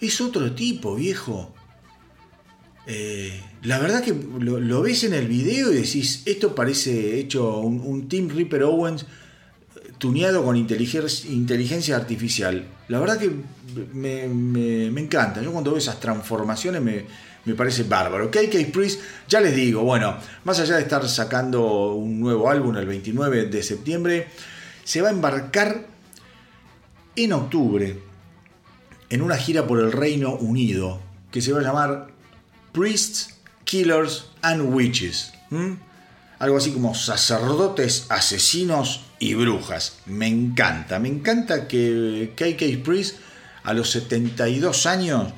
[0.00, 1.54] Es otro tipo, viejo.
[2.86, 8.08] Eh, la verdad que lo, ves en el video y decís, esto parece hecho un,
[8.08, 12.64] Team Reaper Owens eh, tuneado con inteligencia, artificial.
[12.88, 13.32] La verdad que
[13.92, 15.42] me, encanta.
[15.42, 17.04] Yo cuando veo esas transformaciones me,
[17.54, 18.30] parece bárbaro.
[18.30, 22.86] KK Priest, ya les digo, bueno, más allá de estar sacando un nuevo álbum el
[22.86, 24.28] 29 de septiembre,
[24.84, 25.86] se va a embarcar
[27.14, 28.02] en octubre
[29.08, 31.00] en una gira por el Reino Unido
[31.30, 32.08] que se va a llamar
[32.72, 35.32] Priests, Killers and Witches.
[36.38, 39.98] Algo así como sacerdotes, asesinos y brujas.
[40.06, 43.16] Me encanta, me encanta que KK Priest
[43.62, 45.32] a los 72 años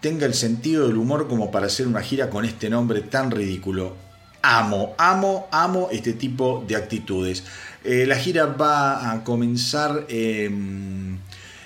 [0.00, 3.96] tenga el sentido del humor como para hacer una gira con este nombre tan ridículo.
[4.42, 7.44] Amo, amo, amo este tipo de actitudes.
[7.84, 11.18] Eh, la gira va a comenzar em,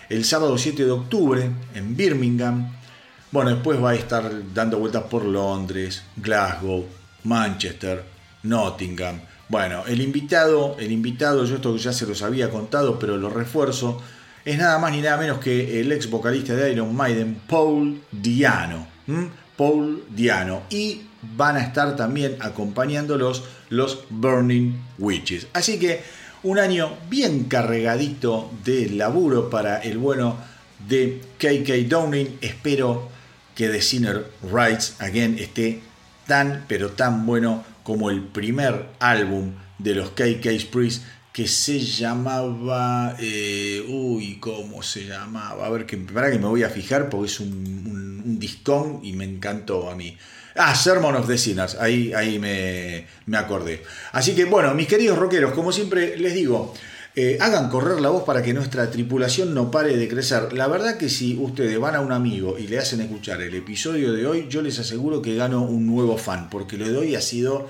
[0.09, 2.73] el sábado 7 de octubre en Birmingham.
[3.31, 6.87] Bueno, después va a estar dando vueltas por Londres, Glasgow,
[7.25, 8.05] Manchester,
[8.43, 9.21] Nottingham.
[9.49, 14.01] Bueno, el invitado, el invitado, yo esto ya se los había contado, pero lo refuerzo,
[14.44, 18.86] es nada más ni nada menos que el ex vocalista de Iron Maiden, Paul Diano.
[19.56, 20.62] Paul Diano.
[20.70, 21.02] Y
[21.36, 25.47] van a estar también acompañándolos los Burning Witches.
[25.52, 26.02] Así que
[26.43, 30.36] un año bien cargadito de laburo para el bueno
[30.89, 32.39] de KK Downing.
[32.40, 33.09] Espero
[33.55, 35.81] que The Sinner Rights Again esté
[36.27, 41.02] tan pero tan bueno como el primer álbum de los KK Priest
[41.33, 46.63] que se llamaba eh, uy cómo se llamaba a ver que para que me voy
[46.63, 50.17] a fijar porque es un, un, discón y me encantó a mí
[50.55, 53.83] Ah, Sermon of the Sinners, ahí, ahí me, me acordé.
[54.13, 56.75] Así que bueno, mis queridos rockeros, como siempre les digo,
[57.15, 60.53] eh, hagan correr la voz para que nuestra tripulación no pare de crecer.
[60.53, 64.13] La verdad que si ustedes van a un amigo y le hacen escuchar el episodio
[64.13, 67.21] de hoy, yo les aseguro que gano un nuevo fan, porque lo de hoy ha
[67.21, 67.69] sido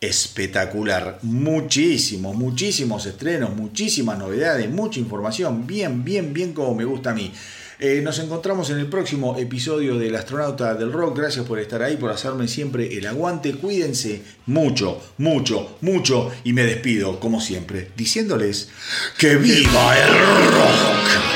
[0.00, 1.18] espectacular.
[1.22, 7.32] Muchísimos, muchísimos estrenos, muchísimas novedades, mucha información, bien, bien, bien como me gusta a mí.
[7.78, 11.18] Eh, nos encontramos en el próximo episodio del Astronauta del Rock.
[11.18, 13.52] Gracias por estar ahí, por hacerme siempre el aguante.
[13.52, 16.30] Cuídense mucho, mucho, mucho.
[16.44, 18.70] Y me despido, como siempre, diciéndoles
[19.18, 21.35] que viva el rock.